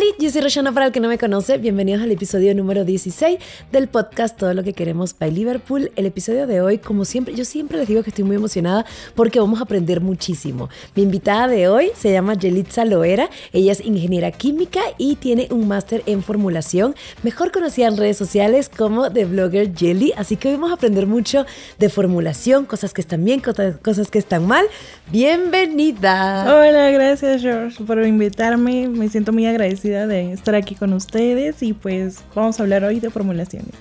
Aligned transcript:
Hola, 0.00 0.09
yo 0.18 0.30
soy 0.30 0.40
Roshana 0.40 0.72
para 0.72 0.86
el 0.86 0.92
que 0.92 1.00
no 1.00 1.08
me 1.08 1.18
conoce. 1.18 1.58
Bienvenidos 1.58 2.02
al 2.02 2.10
episodio 2.10 2.54
número 2.54 2.84
16 2.84 3.38
del 3.70 3.88
podcast 3.88 4.36
Todo 4.36 4.54
lo 4.54 4.64
que 4.64 4.72
queremos 4.72 5.16
by 5.18 5.30
Liverpool. 5.30 5.92
El 5.94 6.06
episodio 6.06 6.46
de 6.46 6.60
hoy, 6.60 6.78
como 6.78 7.04
siempre, 7.04 7.34
yo 7.34 7.44
siempre 7.44 7.78
les 7.78 7.86
digo 7.86 8.02
que 8.02 8.10
estoy 8.10 8.24
muy 8.24 8.36
emocionada 8.36 8.84
porque 9.14 9.40
vamos 9.40 9.60
a 9.60 9.64
aprender 9.64 10.00
muchísimo. 10.00 10.68
Mi 10.94 11.02
invitada 11.02 11.48
de 11.48 11.68
hoy 11.68 11.90
se 11.94 12.12
llama 12.12 12.34
Yelitza 12.34 12.84
Loera. 12.84 13.30
Ella 13.52 13.72
es 13.72 13.84
ingeniera 13.84 14.30
química 14.30 14.80
y 14.98 15.16
tiene 15.16 15.48
un 15.50 15.68
máster 15.68 16.02
en 16.06 16.22
formulación, 16.22 16.94
mejor 17.22 17.52
conocida 17.52 17.86
en 17.86 17.96
redes 17.96 18.16
sociales 18.16 18.68
como 18.68 19.10
The 19.10 19.26
Blogger 19.26 19.74
Jelly. 19.74 20.12
Así 20.16 20.36
que 20.36 20.48
hoy 20.48 20.54
vamos 20.54 20.70
a 20.70 20.74
aprender 20.74 21.06
mucho 21.06 21.46
de 21.78 21.88
formulación, 21.88 22.64
cosas 22.64 22.92
que 22.92 23.00
están 23.00 23.24
bien, 23.24 23.40
cosas 23.40 24.10
que 24.10 24.18
están 24.18 24.46
mal. 24.46 24.66
Bienvenida. 25.10 26.44
Hola, 26.44 26.90
gracias 26.90 27.42
George 27.42 27.84
por 27.84 28.04
invitarme. 28.04 28.88
Me 28.88 29.08
siento 29.08 29.32
muy 29.32 29.46
agradecida 29.46 29.99
de 30.06 30.32
estar 30.32 30.54
aquí 30.54 30.74
con 30.74 30.92
ustedes 30.92 31.62
y 31.62 31.72
pues 31.72 32.18
vamos 32.34 32.58
a 32.58 32.62
hablar 32.62 32.84
hoy 32.84 33.00
de 33.00 33.10
formulaciones. 33.10 33.74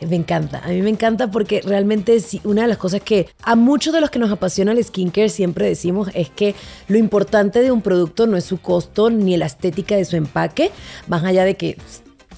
Me 0.00 0.16
encanta, 0.16 0.62
a 0.64 0.68
mí 0.68 0.82
me 0.82 0.90
encanta 0.90 1.30
porque 1.30 1.60
realmente 1.60 2.16
una 2.44 2.62
de 2.62 2.68
las 2.68 2.78
cosas 2.78 3.00
que 3.00 3.28
a 3.42 3.56
muchos 3.56 3.92
de 3.92 4.00
los 4.00 4.10
que 4.10 4.18
nos 4.18 4.30
apasiona 4.30 4.72
el 4.72 4.82
skincare 4.82 5.28
siempre 5.28 5.66
decimos 5.66 6.08
es 6.14 6.30
que 6.30 6.54
lo 6.88 6.98
importante 6.98 7.60
de 7.62 7.72
un 7.72 7.82
producto 7.82 8.26
no 8.26 8.36
es 8.36 8.44
su 8.44 8.58
costo 8.60 9.10
ni 9.10 9.36
la 9.36 9.46
estética 9.46 9.96
de 9.96 10.04
su 10.04 10.16
empaque, 10.16 10.70
más 11.08 11.24
allá 11.24 11.44
de 11.44 11.56
que 11.56 11.76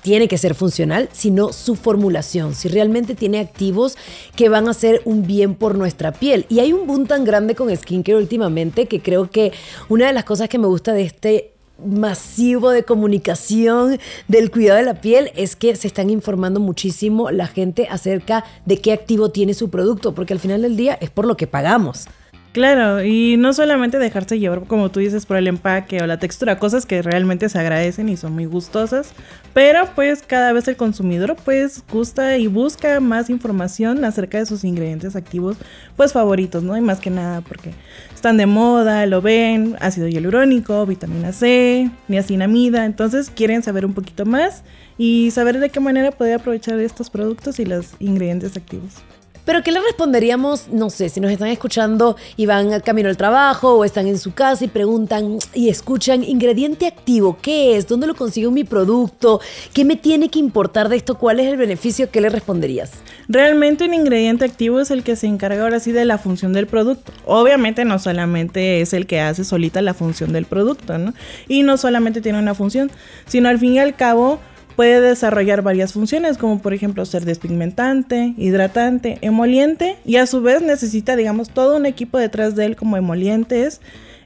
tiene 0.01 0.29
que 0.29 0.39
ser 0.39 0.55
funcional, 0.55 1.09
sino 1.13 1.53
su 1.53 1.75
formulación, 1.75 2.55
si 2.55 2.69
realmente 2.69 3.15
tiene 3.15 3.41
activos 3.41 3.97
que 4.37 4.49
van 4.49 4.69
a 4.69 4.71
hacer 4.71 5.03
un 5.05 5.27
bien 5.27 5.55
por 5.55 5.77
nuestra 5.77 6.13
piel. 6.13 6.47
Y 6.49 6.61
hay 6.61 6.73
un 6.73 6.87
boom 6.87 7.07
tan 7.07 7.25
grande 7.25 7.55
con 7.55 7.75
skincare 7.75 8.17
últimamente 8.17 8.87
que 8.87 9.03
creo 9.03 9.31
que 9.31 9.53
una 9.89 10.07
de 10.07 10.13
las 10.13 10.25
cosas 10.25 10.49
que 10.49 10.59
me 10.59 10.67
gusta 10.67 10.93
de 10.93 11.03
este 11.03 11.58
masivo 11.85 12.71
de 12.71 12.85
comunicación 12.85 13.99
del 14.27 14.51
cuidado 14.51 14.79
de 14.79 14.85
la 14.85 15.01
piel 15.01 15.31
es 15.37 15.57
que 15.57 15.77
se 15.77 15.87
están 15.87 16.11
informando 16.11 16.61
muchísimo 16.61 17.31
la 17.31 17.47
gente 17.47 17.89
acerca 17.91 18.45
de 18.67 18.81
qué 18.81 18.93
activo 18.93 19.31
tiene 19.31 19.55
su 19.55 19.71
producto, 19.71 20.15
porque 20.15 20.33
al 20.33 20.41
final 20.41 20.63
del 20.63 20.77
día 20.77 20.99
es 21.01 21.11
por 21.11 21.27
lo 21.27 21.37
que 21.37 21.47
pagamos. 21.47 22.07
Claro, 22.53 23.05
y 23.05 23.37
no 23.37 23.53
solamente 23.53 23.99
dejarse 23.99 24.39
llevar, 24.39 24.65
como 24.65 24.91
tú 24.91 25.01
dices, 25.01 25.27
por 25.27 25.37
el 25.37 25.47
empaque 25.49 26.03
o 26.03 26.07
la 26.07 26.19
textura, 26.19 26.59
cosas 26.59 26.87
que 26.87 27.03
realmente 27.03 27.49
se 27.51 27.59
agradecen 27.59 28.09
y 28.09 28.17
son 28.17 28.33
muy 28.33 28.47
gustosas, 28.47 29.13
pero 29.53 29.87
pues 29.95 30.23
cada 30.27 30.53
vez 30.55 30.67
el 30.67 30.77
consumidor 30.77 31.37
pues 31.45 31.85
gusta 31.93 32.39
y 32.39 32.47
busca 32.47 33.01
más 33.01 33.29
información 33.29 34.03
acerca 34.03 34.39
de 34.39 34.47
sus 34.47 34.65
ingredientes 34.65 35.15
activos 35.15 35.59
pues 35.95 36.15
favoritos, 36.15 36.63
¿no? 36.63 36.75
Y 36.75 36.81
más 36.81 37.01
que 37.01 37.11
nada 37.11 37.43
porque 37.43 37.75
están 38.15 38.39
de 38.39 38.47
moda, 38.47 39.05
lo 39.05 39.21
ven, 39.21 39.77
ácido 39.81 40.09
hialurónico, 40.09 40.87
vitamina 40.87 41.33
C, 41.33 41.91
niacinamida, 42.09 42.87
entonces 42.87 43.31
quieren 43.31 43.63
saber 43.63 43.85
un 43.85 43.93
poquito 43.93 44.25
más 44.25 44.65
y 44.97 45.31
saber 45.33 45.61
de 45.61 45.69
qué 45.69 45.81
manera 45.81 46.13
poder 46.13 46.41
aprovechar 46.41 46.81
estos 46.81 47.11
productos 47.11 47.61
y 47.61 47.67
los 47.67 47.95
ingredientes 47.99 48.57
activos. 48.57 48.95
Pero 49.49 49.63
¿qué 49.63 49.73
le 49.73 49.81
responderíamos, 49.81 50.69
no 50.69 50.91
sé, 50.91 51.09
si 51.09 51.21
nos 51.21 51.33
están 51.33 51.49
escuchando 51.49 52.19
y 52.37 52.45
van 52.45 52.71
al 52.75 52.83
camino 52.83 53.09
al 53.09 53.17
trabajo 53.17 53.77
o 53.77 53.85
están 53.87 54.07
en 54.07 54.19
su 54.19 54.35
casa 54.35 54.67
y 54.67 54.69
preguntan 54.69 55.39
y 55.55 55.71
escuchan 55.71 56.23
ingrediente 56.23 56.87
activo, 56.87 57.39
¿qué 57.41 57.75
es? 57.75 57.87
¿Dónde 57.87 58.07
lo 58.07 58.15
consigo 58.15 58.51
mi 58.51 58.65
producto? 58.65 59.41
¿Qué 59.73 59.87
me 59.87 59.97
tiene 59.97 60.29
que 60.29 60.39
importar 60.39 60.91
de 60.91 60.97
esto? 60.97 61.17
¿Cuál 61.17 61.41
es 61.41 61.47
el 61.47 61.57
beneficio? 61.57 62.11
¿Qué 62.11 62.21
le 62.21 62.29
responderías? 62.29 62.91
Realmente 63.27 63.87
un 63.87 63.95
ingrediente 63.95 64.45
activo 64.45 64.81
es 64.81 64.91
el 64.91 65.03
que 65.03 65.17
se 65.17 65.27
encarga 65.27 65.63
ahora 65.63 65.81
sí 65.81 65.93
de 65.93 66.05
la 66.05 66.19
función 66.19 66.53
del 66.53 66.67
producto. 66.67 67.11
Obviamente 67.25 67.87
no 67.87 67.99
solamente 67.99 68.83
es 68.83 68.93
el 68.93 69.07
que 69.07 69.23
hace 69.23 69.45
solita 69.45 69.81
la 69.81 69.95
función 69.95 70.35
del 70.35 70.45
producto, 70.45 70.99
¿no? 70.99 71.15
Y 71.49 71.63
no 71.63 71.79
solamente 71.79 72.21
tiene 72.21 72.39
una 72.39 72.55
función, 72.55 72.91
sino 73.27 73.49
al 73.49 73.59
fin 73.59 73.73
y 73.73 73.79
al 73.79 73.97
cabo 73.97 74.41
puede 74.79 75.01
desarrollar 75.01 75.63
varias 75.63 75.93
funciones, 75.93 76.39
como 76.39 76.61
por 76.61 76.73
ejemplo 76.73 77.05
ser 77.05 77.25
despigmentante, 77.25 78.35
hidratante, 78.37 79.19
emoliente, 79.23 79.97
y 80.05 80.19
a 80.19 80.27
su 80.27 80.41
vez 80.41 80.63
necesita, 80.63 81.17
digamos, 81.17 81.51
todo 81.51 81.77
un 81.77 81.85
equipo 81.85 82.17
detrás 82.17 82.55
de 82.55 82.67
él 82.67 82.77
como 82.77 82.97
emolientes, 82.97 83.81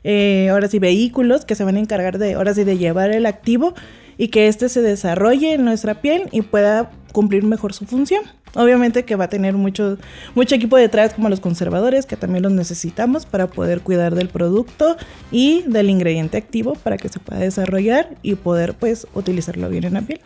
eh, 0.05 0.51
ahora 0.51 0.69
sí 0.69 0.79
vehículos 0.79 1.47
que 1.47 1.55
se 1.55 1.65
van 1.65 1.77
a 1.77 1.81
encargar 1.81 2.19
de, 2.19 2.35
ahora 2.35 2.53
sí, 2.53 2.65
de 2.65 2.77
llevar 2.77 3.13
el 3.13 3.25
activo 3.25 3.73
y 4.19 4.29
que 4.29 4.47
éste 4.47 4.69
se 4.69 4.83
desarrolle 4.83 5.55
en 5.55 5.65
nuestra 5.65 6.03
piel 6.03 6.29
y 6.33 6.43
pueda 6.43 6.91
cumplir 7.13 7.45
mejor 7.45 7.73
su 7.75 7.87
función. 7.87 8.25
Obviamente 8.55 9.05
que 9.05 9.17
va 9.17 9.25
a 9.25 9.29
tener 9.29 9.55
mucho, 9.55 9.99
mucho 10.35 10.55
equipo 10.55 10.77
detrás 10.77 11.15
como 11.15 11.29
los 11.29 11.41
conservadores, 11.41 12.07
que 12.07 12.17
también 12.17 12.43
los 12.43 12.53
necesitamos 12.53 13.25
para 13.25 13.47
poder 13.47 13.81
cuidar 13.81 14.15
del 14.15 14.29
producto 14.29 14.97
y 15.31 15.63
del 15.63 15.89
ingrediente 15.89 16.37
activo 16.37 16.75
para 16.75 16.97
que 16.97 17.09
se 17.09 17.21
pueda 17.21 17.41
desarrollar 17.41 18.17
y 18.23 18.35
poder 18.35 18.75
pues 18.75 19.07
utilizarlo 19.15 19.69
bien 19.69 19.85
en 19.85 19.95
la 19.95 20.03
piel. 20.03 20.21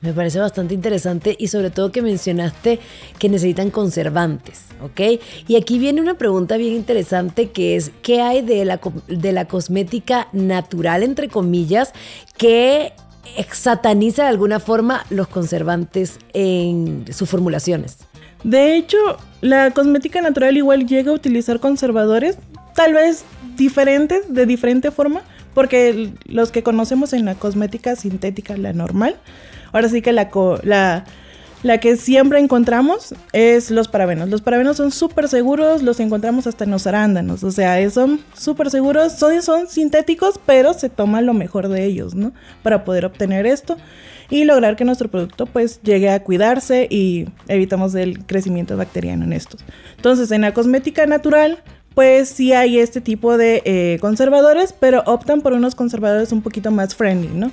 Me 0.00 0.12
parece 0.12 0.38
bastante 0.38 0.74
interesante 0.74 1.34
y 1.38 1.48
sobre 1.48 1.70
todo 1.70 1.90
que 1.90 2.02
mencionaste 2.02 2.78
que 3.18 3.28
necesitan 3.28 3.70
conservantes, 3.70 4.66
¿ok? 4.80 5.20
Y 5.48 5.56
aquí 5.56 5.80
viene 5.80 6.00
una 6.00 6.14
pregunta 6.14 6.56
bien 6.56 6.74
interesante 6.74 7.50
que 7.50 7.74
es, 7.74 7.90
¿qué 8.00 8.20
hay 8.20 8.42
de 8.42 8.64
la, 8.64 8.80
de 9.08 9.32
la 9.32 9.46
cosmética 9.46 10.28
natural, 10.32 11.02
entre 11.02 11.28
comillas, 11.28 11.92
que 12.36 12.92
sataniza 13.52 14.22
de 14.24 14.28
alguna 14.28 14.60
forma 14.60 15.04
los 15.10 15.28
conservantes 15.28 16.18
en 16.32 17.04
sus 17.12 17.28
formulaciones? 17.28 17.98
De 18.44 18.76
hecho, 18.76 18.96
la 19.40 19.70
cosmética 19.72 20.20
natural 20.20 20.56
igual 20.56 20.86
llega 20.86 21.10
a 21.10 21.14
utilizar 21.14 21.60
conservadores, 21.60 22.38
tal 22.74 22.94
vez 22.94 23.24
diferentes, 23.56 24.32
de 24.32 24.46
diferente 24.46 24.90
forma, 24.90 25.22
porque 25.54 26.12
los 26.24 26.52
que 26.52 26.62
conocemos 26.62 27.12
en 27.12 27.24
la 27.24 27.34
cosmética 27.34 27.96
sintética, 27.96 28.56
la 28.56 28.72
normal, 28.72 29.16
Ahora 29.72 29.88
sí 29.88 30.02
que 30.02 30.12
la, 30.12 30.30
la, 30.62 31.04
la 31.62 31.78
que 31.78 31.96
siempre 31.96 32.38
encontramos 32.38 33.14
es 33.32 33.70
los 33.70 33.88
parabenos. 33.88 34.28
Los 34.28 34.42
parabenos 34.42 34.76
son 34.76 34.92
súper 34.92 35.28
seguros, 35.28 35.82
los 35.82 35.98
encontramos 36.00 36.46
hasta 36.46 36.64
en 36.64 36.70
los 36.70 36.86
arándanos. 36.86 37.42
O 37.42 37.50
sea, 37.50 37.90
son 37.90 38.20
súper 38.34 38.70
seguros, 38.70 39.12
son, 39.12 39.42
son 39.42 39.68
sintéticos, 39.68 40.38
pero 40.46 40.72
se 40.72 40.88
toma 40.88 41.20
lo 41.20 41.34
mejor 41.34 41.68
de 41.68 41.84
ellos, 41.84 42.14
¿no? 42.14 42.32
Para 42.62 42.84
poder 42.84 43.04
obtener 43.04 43.46
esto 43.46 43.76
y 44.30 44.44
lograr 44.44 44.76
que 44.76 44.84
nuestro 44.84 45.10
producto 45.10 45.46
pues 45.46 45.80
llegue 45.82 46.10
a 46.10 46.22
cuidarse 46.22 46.86
y 46.90 47.28
evitamos 47.48 47.94
el 47.94 48.24
crecimiento 48.26 48.76
bacteriano 48.76 49.24
en 49.24 49.32
estos. 49.32 49.60
Entonces, 49.96 50.30
en 50.30 50.42
la 50.42 50.54
cosmética 50.54 51.06
natural 51.06 51.62
pues 51.94 52.28
sí 52.28 52.52
hay 52.52 52.78
este 52.78 53.00
tipo 53.00 53.36
de 53.36 53.60
eh, 53.64 53.98
conservadores, 54.00 54.72
pero 54.72 55.02
optan 55.06 55.40
por 55.40 55.52
unos 55.52 55.74
conservadores 55.74 56.30
un 56.30 56.42
poquito 56.42 56.70
más 56.70 56.94
friendly, 56.94 57.26
¿no? 57.26 57.50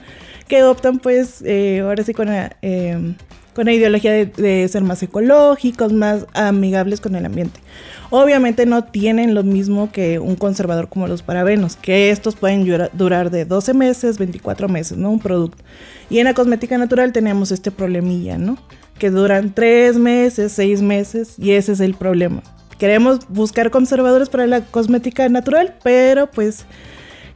que 0.48 0.64
optan 0.64 1.00
pues 1.00 1.42
eh, 1.46 1.82
ahora 1.82 2.04
sí 2.04 2.14
con 2.14 2.28
la, 2.28 2.56
eh, 2.62 3.16
con 3.56 3.66
la 3.66 3.74
ideología 3.74 4.12
de, 4.12 4.68
ser 4.68 4.84
más 4.84 5.02
ecológicos, 5.02 5.94
más 5.94 6.26
amigables 6.34 7.00
con 7.00 7.16
el 7.16 7.26
ambiente. 7.26 7.62
Obviamente 8.10 8.66
no 8.66 8.84
tienen 8.84 9.34
lo 9.34 9.44
mismo 9.44 9.92
que 9.92 10.20
un 10.20 10.36
conservador 10.36 10.90
como 10.90 11.08
los 11.08 11.24
parabenos, 11.24 11.78
que 11.78 12.12
estos 12.12 12.36
pueden 12.36 12.66
durar 12.94 13.32
de 13.32 13.46
12 13.46 13.74
meses, 13.74 14.20
24 14.20 14.68
meses, 14.68 14.98
¿no? 14.98 15.10
Un 15.10 15.20
producto. 15.20 15.64
Y 16.10 16.20
en 16.20 16.26
la 16.26 16.34
cosmética 16.34 16.78
natural 16.78 17.14
tenemos 17.14 17.52
este 17.52 17.72
problemilla, 17.72 18.38
¿no? 18.38 18.58
Que 19.00 19.10
duran 19.10 19.54
3 19.54 19.98
meses, 19.98 20.52
6 20.52 20.82
meses, 20.82 21.36
y 21.40 21.52
ese 21.52 21.72
es 21.72 21.80
el 21.80 21.96
problema. 21.96 22.44
Queremos 22.78 23.20
buscar 23.30 23.72
conservadores 23.72 24.28
para 24.28 24.48
la 24.48 24.62
cosmética 24.66 25.30
natural, 25.30 25.76
pero 25.82 26.30
pues 26.30 26.66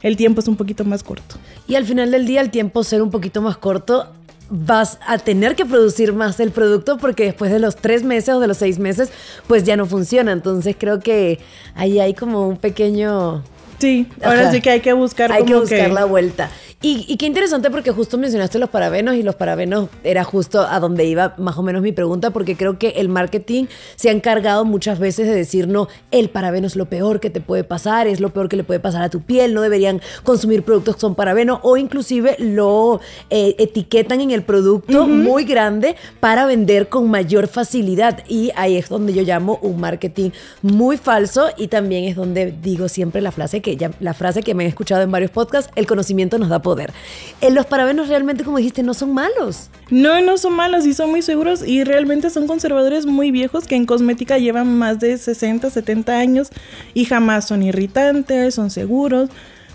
el 0.02 0.16
tiempo 0.16 0.40
es 0.40 0.48
un 0.48 0.56
poquito 0.56 0.84
más 0.84 1.02
corto. 1.02 1.36
Y 1.66 1.76
al 1.76 1.86
final 1.86 2.10
del 2.10 2.26
día, 2.26 2.40
el 2.40 2.50
tiempo 2.50 2.84
ser 2.84 3.02
un 3.02 3.10
poquito 3.10 3.40
más 3.42 3.56
corto, 3.56 4.12
vas 4.50 4.98
a 5.06 5.18
tener 5.18 5.56
que 5.56 5.64
producir 5.64 6.12
más 6.12 6.40
el 6.40 6.50
producto 6.50 6.98
porque 6.98 7.24
después 7.24 7.50
de 7.50 7.60
los 7.60 7.76
tres 7.76 8.02
meses 8.02 8.34
o 8.34 8.40
de 8.40 8.48
los 8.48 8.58
seis 8.58 8.78
meses, 8.78 9.10
pues 9.46 9.64
ya 9.64 9.76
no 9.76 9.86
funciona. 9.86 10.32
Entonces 10.32 10.76
creo 10.78 11.00
que 11.00 11.38
ahí 11.74 12.00
hay 12.00 12.14
como 12.14 12.46
un 12.46 12.56
pequeño... 12.56 13.42
Sí, 13.80 14.06
ahora 14.22 14.50
sí 14.52 14.60
que 14.60 14.70
hay 14.70 14.80
que 14.80 14.92
buscar. 14.92 15.32
Hay 15.32 15.44
que 15.44 15.54
buscar 15.54 15.90
la 15.90 16.04
vuelta. 16.04 16.50
Y, 16.82 17.18
qué 17.18 17.26
interesante 17.26 17.70
porque 17.70 17.90
justo 17.90 18.16
mencionaste 18.16 18.58
los 18.58 18.70
parabenos 18.70 19.14
y 19.14 19.22
los 19.22 19.34
parabenos 19.34 19.90
era 20.02 20.24
justo 20.24 20.62
a 20.62 20.80
donde 20.80 21.04
iba 21.04 21.34
más 21.36 21.58
o 21.58 21.62
menos 21.62 21.82
mi 21.82 21.92
pregunta 21.92 22.30
porque 22.30 22.56
creo 22.56 22.78
que 22.78 22.94
el 22.96 23.10
marketing 23.10 23.66
se 23.96 24.08
ha 24.08 24.12
encargado 24.12 24.64
muchas 24.64 24.98
veces 24.98 25.26
de 25.26 25.34
decir 25.34 25.68
no, 25.68 25.88
el 26.10 26.30
parabeno 26.30 26.66
es 26.66 26.76
lo 26.76 26.86
peor 26.86 27.20
que 27.20 27.28
te 27.28 27.42
puede 27.42 27.64
pasar, 27.64 28.06
es 28.06 28.18
lo 28.18 28.30
peor 28.30 28.48
que 28.48 28.56
le 28.56 28.64
puede 28.64 28.80
pasar 28.80 29.02
a 29.02 29.10
tu 29.10 29.20
piel, 29.20 29.52
no 29.52 29.60
deberían 29.60 30.00
consumir 30.22 30.62
productos 30.62 30.94
que 30.94 31.02
son 31.02 31.14
parabeno 31.14 31.60
o 31.64 31.76
inclusive 31.76 32.36
lo 32.38 33.02
eh, 33.28 33.56
etiquetan 33.58 34.22
en 34.22 34.30
el 34.30 34.42
producto 34.42 35.06
muy 35.06 35.44
grande 35.44 35.96
para 36.18 36.46
vender 36.46 36.88
con 36.88 37.10
mayor 37.10 37.46
facilidad 37.46 38.24
y 38.26 38.52
ahí 38.56 38.78
es 38.78 38.88
donde 38.88 39.12
yo 39.12 39.20
llamo 39.20 39.58
un 39.60 39.80
marketing 39.80 40.30
muy 40.62 40.96
falso 40.96 41.50
y 41.58 41.68
también 41.68 42.04
es 42.04 42.16
donde 42.16 42.52
digo 42.52 42.88
siempre 42.88 43.20
la 43.20 43.32
frase 43.32 43.60
que 43.60 43.69
la 44.00 44.14
frase 44.14 44.42
que 44.42 44.54
me 44.54 44.64
he 44.64 44.68
escuchado 44.68 45.02
en 45.02 45.10
varios 45.10 45.30
podcasts, 45.30 45.70
el 45.76 45.86
conocimiento 45.86 46.38
nos 46.38 46.48
da 46.48 46.62
poder. 46.62 46.92
Eh, 47.40 47.50
los 47.50 47.66
parabenos 47.66 48.08
realmente, 48.08 48.44
como 48.44 48.58
dijiste, 48.58 48.82
no 48.82 48.94
son 48.94 49.12
malos. 49.14 49.70
No, 49.90 50.20
no 50.20 50.38
son 50.38 50.54
malos 50.54 50.86
y 50.86 50.94
son 50.94 51.10
muy 51.10 51.22
seguros 51.22 51.66
y 51.66 51.84
realmente 51.84 52.30
son 52.30 52.46
conservadores 52.46 53.06
muy 53.06 53.30
viejos 53.30 53.66
que 53.66 53.76
en 53.76 53.86
cosmética 53.86 54.38
llevan 54.38 54.78
más 54.78 55.00
de 55.00 55.16
60, 55.18 55.70
70 55.70 56.18
años 56.18 56.50
y 56.94 57.04
jamás 57.04 57.46
son 57.46 57.62
irritantes, 57.62 58.54
son 58.54 58.70
seguros. 58.70 59.30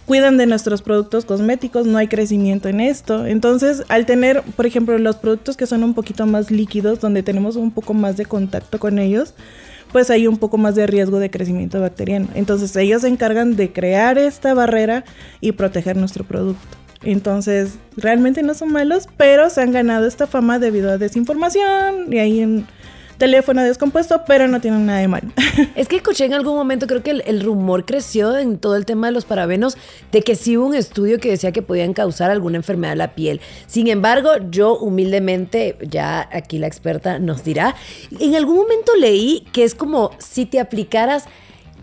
cuidan 0.06 0.38
de 0.38 0.46
nuestros 0.46 0.84
productos 0.84 1.26
cosméticos, 1.26 1.88
no 1.88 1.98
hay 1.98 2.08
crecimiento 2.08 2.70
en 2.70 2.80
esto. 2.80 3.26
Entonces, 3.26 3.84
al 3.90 4.06
tener, 4.06 4.44
por 4.56 4.68
ejemplo, 4.68 4.98
los 5.00 5.16
productos 5.16 5.58
que 5.58 5.66
son 5.66 5.84
un 5.84 5.96
poquito 5.96 6.28
más 6.28 6.52
líquidos, 6.52 7.00
donde 7.00 7.24
tenemos 7.24 7.56
un 7.56 7.72
poco 7.72 7.96
más 7.96 8.16
de 8.16 8.26
contacto 8.26 8.80
con 8.80 9.00
ellos, 9.00 9.34
pues 9.96 10.10
hay 10.10 10.28
un 10.28 10.36
poco 10.36 10.58
más 10.58 10.76
de 10.76 10.88
riesgo 10.88 11.20
de 11.20 11.32
crecimiento 11.32 11.80
bacteriano. 11.80 12.28
Entonces, 12.36 12.76
ellos 12.76 13.04
se 13.04 13.08
encargan 13.08 13.56
de 13.56 13.72
crear 13.72 14.18
esta 14.18 14.54
barrera 14.54 15.06
y 15.40 15.54
proteger 15.54 15.96
nuestro 15.96 16.26
producto. 16.26 16.68
Entonces, 17.02 17.76
realmente 17.96 18.44
no 18.44 18.56
son 18.56 18.74
malos, 18.74 19.08
pero 19.16 19.50
se 19.50 19.62
han 19.62 19.72
ganado 19.72 20.06
esta 20.06 20.28
fama 20.28 20.60
debido 20.60 20.92
a 20.92 20.98
desinformación 20.98 22.12
y 22.12 22.20
ahí 22.20 22.42
en 22.42 22.66
teléfono 23.18 23.64
descompuesto, 23.64 24.24
pero 24.28 24.48
no 24.48 24.62
tienen 24.62 24.86
nada 24.86 25.00
de 25.00 25.08
mal. 25.08 25.24
Es 25.76 25.88
que 25.88 25.98
escuché 25.98 26.26
en 26.26 26.34
algún 26.34 26.56
momento, 26.56 26.88
creo 26.88 27.04
que 27.04 27.12
el, 27.12 27.42
rumor 27.42 27.86
creció 27.86 28.38
en 28.38 28.58
todo 28.58 28.76
el 28.76 28.86
tema 28.86 29.08
de 29.08 29.14
los 29.14 29.26
parabenos, 29.26 29.78
de 30.12 30.22
que 30.22 30.36
sí 30.36 30.58
hubo 30.58 30.68
un 30.68 30.76
estudio 30.76 31.20
que 31.20 31.30
decía 31.30 31.52
que 31.52 31.62
podían 31.62 31.94
causar 31.94 32.32
alguna 32.32 32.58
enfermedad 32.58 32.94
de 32.94 32.98
la 32.98 33.16
piel. 33.16 33.42
Sin 33.68 33.88
embargo, 33.88 34.32
yo 34.50 34.78
humildemente, 34.78 35.78
ya 35.82 36.28
aquí 36.32 36.60
la 36.60 36.68
experta 36.68 37.20
nos 37.20 37.44
dirá, 37.44 37.76
en 38.20 38.36
algún 38.36 38.58
momento 38.58 38.94
leí 38.96 39.46
que 39.52 39.64
es 39.64 39.76
como 39.76 40.12
si 40.20 40.46
te 40.46 40.60
aplicaras 40.60 41.26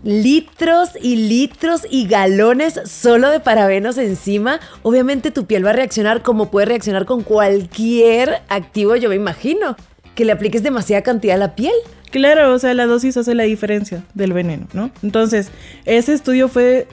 litros 0.03 0.89
y 1.01 1.15
litros 1.15 1.87
y 1.89 2.07
galones 2.07 2.79
solo 2.85 3.29
de 3.29 3.39
parabenos 3.39 3.97
encima, 3.97 4.59
obviamente 4.81 5.31
tu 5.31 5.45
piel 5.45 5.65
va 5.65 5.69
a 5.71 5.73
reaccionar 5.73 6.21
como 6.21 6.51
puede 6.51 6.65
reaccionar 6.65 7.05
con 7.05 7.23
cualquier 7.23 8.41
activo, 8.49 8.95
yo 8.95 9.09
me 9.09 9.15
imagino 9.15 9.77
que 10.15 10.25
le 10.25 10.31
apliques 10.31 10.63
demasiada 10.63 11.01
cantidad 11.01 11.35
a 11.35 11.39
la 11.39 11.55
piel. 11.55 11.73
Claro, 12.11 12.53
o 12.53 12.59
sea, 12.59 12.73
la 12.73 12.85
dosis 12.85 13.17
hace 13.17 13.33
la 13.33 13.43
diferencia 13.43 14.03
del 14.13 14.33
veneno, 14.33 14.67
¿no? 14.73 14.91
Entonces, 15.01 15.49
ese 15.85 16.13
estudio 16.13 16.47
fue 16.47 16.87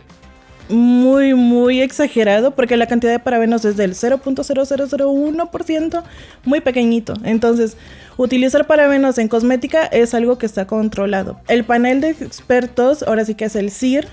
muy, 0.71 1.35
muy 1.35 1.83
exagerado 1.83 2.53
porque 2.53 2.77
la 2.77 2.87
cantidad 2.87 3.13
de 3.13 3.19
parabenos 3.19 3.65
es 3.65 3.77
del 3.77 3.95
0.0001%, 3.95 6.03
muy 6.45 6.61
pequeñito. 6.61 7.15
Entonces, 7.25 7.77
utilizar 8.17 8.67
parabenos 8.67 9.19
en 9.19 9.29
cosmética 9.29 9.85
es 9.85 10.15
algo 10.15 10.39
que 10.39 10.47
está 10.47 10.67
controlado. 10.67 11.39
El 11.49 11.65
panel 11.65 12.01
de 12.01 12.11
expertos, 12.11 13.03
ahora 13.03 13.25
sí 13.25 13.35
que 13.35 13.47
es 13.47 13.57
el 13.57 13.71
CIR, 13.71 14.07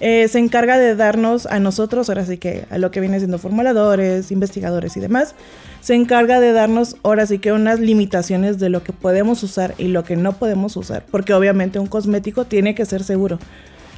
eh, 0.00 0.28
se 0.28 0.38
encarga 0.38 0.78
de 0.78 0.94
darnos 0.94 1.46
a 1.46 1.58
nosotros, 1.58 2.08
ahora 2.08 2.24
sí 2.24 2.38
que 2.38 2.64
a 2.70 2.78
lo 2.78 2.90
que 2.90 3.00
viene 3.00 3.18
siendo 3.18 3.38
formuladores, 3.38 4.30
investigadores 4.30 4.96
y 4.96 5.00
demás, 5.00 5.34
se 5.80 5.94
encarga 5.94 6.40
de 6.40 6.52
darnos 6.52 6.96
ahora 7.02 7.26
sí 7.26 7.38
que 7.38 7.52
unas 7.52 7.80
limitaciones 7.80 8.58
de 8.58 8.68
lo 8.68 8.82
que 8.82 8.92
podemos 8.92 9.42
usar 9.42 9.74
y 9.78 9.88
lo 9.88 10.04
que 10.04 10.16
no 10.16 10.34
podemos 10.34 10.76
usar, 10.76 11.04
porque 11.10 11.34
obviamente 11.34 11.78
un 11.78 11.86
cosmético 11.86 12.44
tiene 12.44 12.74
que 12.74 12.84
ser 12.86 13.02
seguro. 13.02 13.38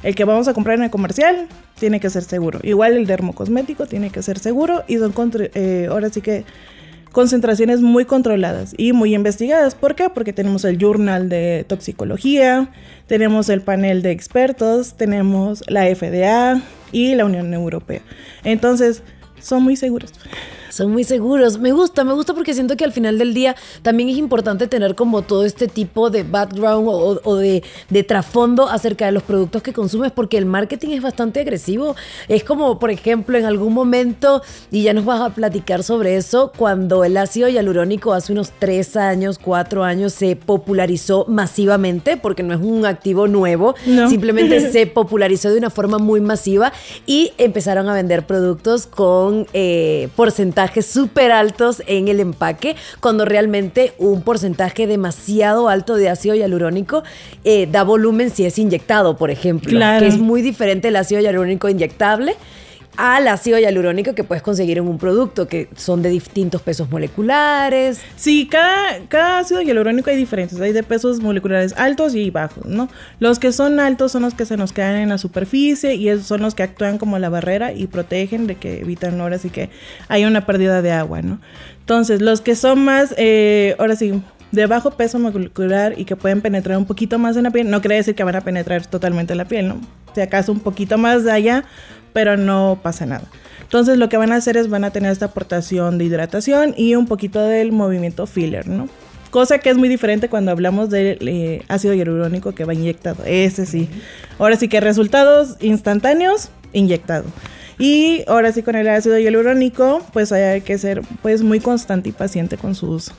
El 0.03 0.15
que 0.15 0.25
vamos 0.25 0.47
a 0.47 0.53
comprar 0.53 0.77
en 0.77 0.83
el 0.85 0.89
comercial 0.89 1.47
tiene 1.79 1.99
que 1.99 2.09
ser 2.09 2.23
seguro. 2.23 2.59
Igual 2.63 2.97
el 2.97 3.05
dermocosmético 3.05 3.85
tiene 3.85 4.09
que 4.09 4.23
ser 4.23 4.39
seguro 4.39 4.83
y 4.87 4.97
son 4.97 5.13
eh, 5.53 5.87
ahora 5.91 6.09
sí 6.09 6.21
que 6.21 6.43
concentraciones 7.11 7.81
muy 7.81 8.05
controladas 8.05 8.73
y 8.77 8.93
muy 8.93 9.13
investigadas. 9.13 9.75
¿Por 9.75 9.95
qué? 9.95 10.09
Porque 10.09 10.33
tenemos 10.33 10.65
el 10.65 10.77
journal 10.77 11.29
de 11.29 11.65
toxicología, 11.67 12.69
tenemos 13.07 13.49
el 13.49 13.61
panel 13.61 14.01
de 14.01 14.11
expertos, 14.11 14.95
tenemos 14.95 15.63
la 15.67 15.83
FDA 15.93 16.61
y 16.91 17.15
la 17.15 17.25
Unión 17.25 17.53
Europea. 17.53 18.01
Entonces, 18.43 19.03
son 19.39 19.63
muy 19.63 19.75
seguros. 19.75 20.13
Son 20.71 20.89
muy 20.91 21.03
seguros. 21.03 21.59
Me 21.59 21.73
gusta, 21.73 22.03
me 22.05 22.13
gusta 22.13 22.33
porque 22.33 22.53
siento 22.53 22.77
que 22.77 22.85
al 22.85 22.93
final 22.93 23.17
del 23.17 23.33
día 23.33 23.55
también 23.81 24.07
es 24.07 24.17
importante 24.17 24.67
tener 24.67 24.95
como 24.95 25.21
todo 25.21 25.43
este 25.43 25.67
tipo 25.67 26.09
de 26.09 26.23
background 26.23 26.87
o, 27.23 27.35
de, 27.35 27.61
de, 27.89 28.03
trasfondo 28.03 28.69
acerca 28.69 29.05
de 29.05 29.11
los 29.11 29.23
productos 29.23 29.61
que 29.61 29.73
consumes 29.73 30.13
porque 30.13 30.37
el 30.37 30.45
marketing 30.45 30.89
es 30.91 31.01
bastante 31.01 31.41
agresivo. 31.41 31.95
Es 32.29 32.45
como, 32.45 32.79
por 32.79 32.89
ejemplo, 32.89 33.37
en 33.37 33.43
algún 33.45 33.73
momento, 33.73 34.41
y 34.71 34.83
ya 34.83 34.93
nos 34.93 35.03
vas 35.03 35.19
a 35.19 35.31
platicar 35.31 35.83
sobre 35.83 36.15
eso, 36.15 36.53
cuando 36.55 37.03
el 37.03 37.17
ácido 37.17 37.49
hialurónico 37.49 38.13
hace 38.13 38.31
unos 38.31 38.51
tres 38.57 38.95
años, 38.95 39.39
cuatro 39.39 39.83
años 39.83 40.13
se 40.13 40.37
popularizó 40.37 41.25
masivamente 41.27 42.15
porque 42.15 42.43
no 42.43 42.53
es 42.53 42.61
un 42.61 42.85
activo 42.85 43.27
nuevo, 43.27 43.75
simplemente 44.07 44.59
se 44.71 44.87
popularizó 44.87 45.51
de 45.51 45.57
una 45.57 45.69
forma 45.69 45.97
muy 45.97 46.21
masiva 46.21 46.71
y 47.05 47.33
empezaron 47.37 47.89
a 47.89 47.93
vender 47.93 48.25
productos 48.25 48.87
con 48.87 49.47
eh, 49.53 50.07
porcentaje 50.15 50.60
súper 50.81 51.31
altos 51.31 51.81
en 51.87 52.07
el 52.07 52.19
empaque, 52.19 52.75
cuando 52.99 53.25
realmente 53.25 53.93
un 53.97 54.21
porcentaje 54.21 54.87
demasiado 54.87 55.69
alto 55.69 55.95
de 55.95 56.09
ácido 56.09 56.35
hialurónico 56.35 57.03
eh, 57.43 57.67
da 57.71 57.83
volumen 57.83 58.29
si 58.29 58.45
es 58.45 58.57
inyectado, 58.57 59.17
por 59.17 59.31
ejemplo, 59.31 59.79
que 59.99 60.07
es 60.07 60.17
muy 60.17 60.41
diferente 60.41 60.89
el 60.89 60.95
ácido 60.95 61.21
hialurónico 61.21 61.69
inyectable 61.69 62.35
al 62.97 63.27
ácido 63.27 63.57
hialurónico 63.57 64.13
que 64.13 64.23
puedes 64.23 64.43
conseguir 64.43 64.77
en 64.77 64.87
un 64.87 64.97
producto, 64.97 65.47
que 65.47 65.69
son 65.75 66.01
de 66.01 66.09
distintos 66.09 66.61
pesos 66.61 66.89
moleculares. 66.89 68.01
Sí, 68.15 68.47
cada, 68.49 68.99
cada 69.07 69.39
ácido 69.39 69.61
hialurónico 69.61 70.09
hay 70.09 70.17
diferentes, 70.17 70.59
hay 70.59 70.73
de 70.73 70.83
pesos 70.83 71.19
moleculares 71.21 71.73
altos 71.77 72.15
y 72.15 72.29
bajos, 72.29 72.65
¿no? 72.65 72.89
Los 73.19 73.39
que 73.39 73.51
son 73.51 73.79
altos 73.79 74.11
son 74.11 74.23
los 74.23 74.33
que 74.33 74.45
se 74.45 74.57
nos 74.57 74.73
quedan 74.73 74.95
en 74.95 75.09
la 75.09 75.17
superficie 75.17 75.95
y 75.95 76.19
son 76.21 76.41
los 76.41 76.55
que 76.55 76.63
actúan 76.63 76.97
como 76.97 77.17
la 77.19 77.29
barrera 77.29 77.73
y 77.73 77.87
protegen 77.87 78.47
de 78.47 78.55
que 78.55 78.81
evitan 78.81 79.19
ahora 79.21 79.37
sí 79.37 79.49
que 79.49 79.69
hay 80.07 80.25
una 80.25 80.45
pérdida 80.45 80.81
de 80.81 80.91
agua, 80.91 81.21
¿no? 81.21 81.39
Entonces, 81.79 82.21
los 82.21 82.41
que 82.41 82.55
son 82.55 82.83
más, 82.85 83.13
eh, 83.17 83.75
ahora 83.79 83.95
sí, 83.95 84.21
de 84.51 84.65
bajo 84.65 84.91
peso 84.91 85.17
molecular 85.17 85.97
y 85.97 86.05
que 86.05 86.15
pueden 86.15 86.41
penetrar 86.41 86.77
un 86.77 86.85
poquito 86.85 87.17
más 87.19 87.37
en 87.37 87.43
la 87.43 87.51
piel, 87.51 87.69
no 87.69 87.81
quiere 87.81 87.95
decir 87.95 88.15
que 88.15 88.23
van 88.23 88.35
a 88.35 88.41
penetrar 88.41 88.85
totalmente 88.85 89.33
en 89.33 89.37
la 89.37 89.45
piel, 89.45 89.67
¿no? 89.69 89.81
Si 90.13 90.21
acaso 90.21 90.51
un 90.51 90.59
poquito 90.59 90.97
más 90.97 91.23
de 91.23 91.31
allá, 91.31 91.63
pero 92.13 92.37
no 92.37 92.79
pasa 92.81 93.05
nada. 93.05 93.27
Entonces 93.61 93.97
lo 93.97 94.09
que 94.09 94.17
van 94.17 94.33
a 94.33 94.35
hacer 94.35 94.57
es 94.57 94.69
van 94.69 94.83
a 94.83 94.91
tener 94.91 95.11
esta 95.11 95.27
aportación 95.27 95.97
de 95.97 96.03
hidratación 96.05 96.73
y 96.75 96.95
un 96.95 97.07
poquito 97.07 97.39
del 97.41 97.71
movimiento 97.71 98.27
filler, 98.27 98.67
¿no? 98.67 98.89
Cosa 99.29 99.59
que 99.59 99.69
es 99.69 99.77
muy 99.77 99.87
diferente 99.87 100.27
cuando 100.27 100.51
hablamos 100.51 100.89
de 100.89 101.17
eh, 101.21 101.63
ácido 101.69 101.93
hialurónico 101.93 102.51
que 102.51 102.65
va 102.65 102.73
inyectado. 102.73 103.23
Ese 103.25 103.65
sí. 103.65 103.87
Ahora 104.39 104.57
sí 104.57 104.67
que 104.67 104.81
resultados 104.81 105.55
instantáneos, 105.61 106.49
inyectado. 106.73 107.23
Y 107.79 108.23
ahora 108.27 108.51
sí 108.51 108.61
con 108.61 108.75
el 108.75 108.89
ácido 108.89 109.17
hialurónico, 109.17 110.05
pues 110.11 110.33
hay 110.33 110.59
que 110.61 110.77
ser 110.77 111.01
pues 111.21 111.41
muy 111.41 111.61
constante 111.61 112.09
y 112.09 112.11
paciente 112.11 112.57
con 112.57 112.75
su 112.75 112.89
uso. 112.89 113.13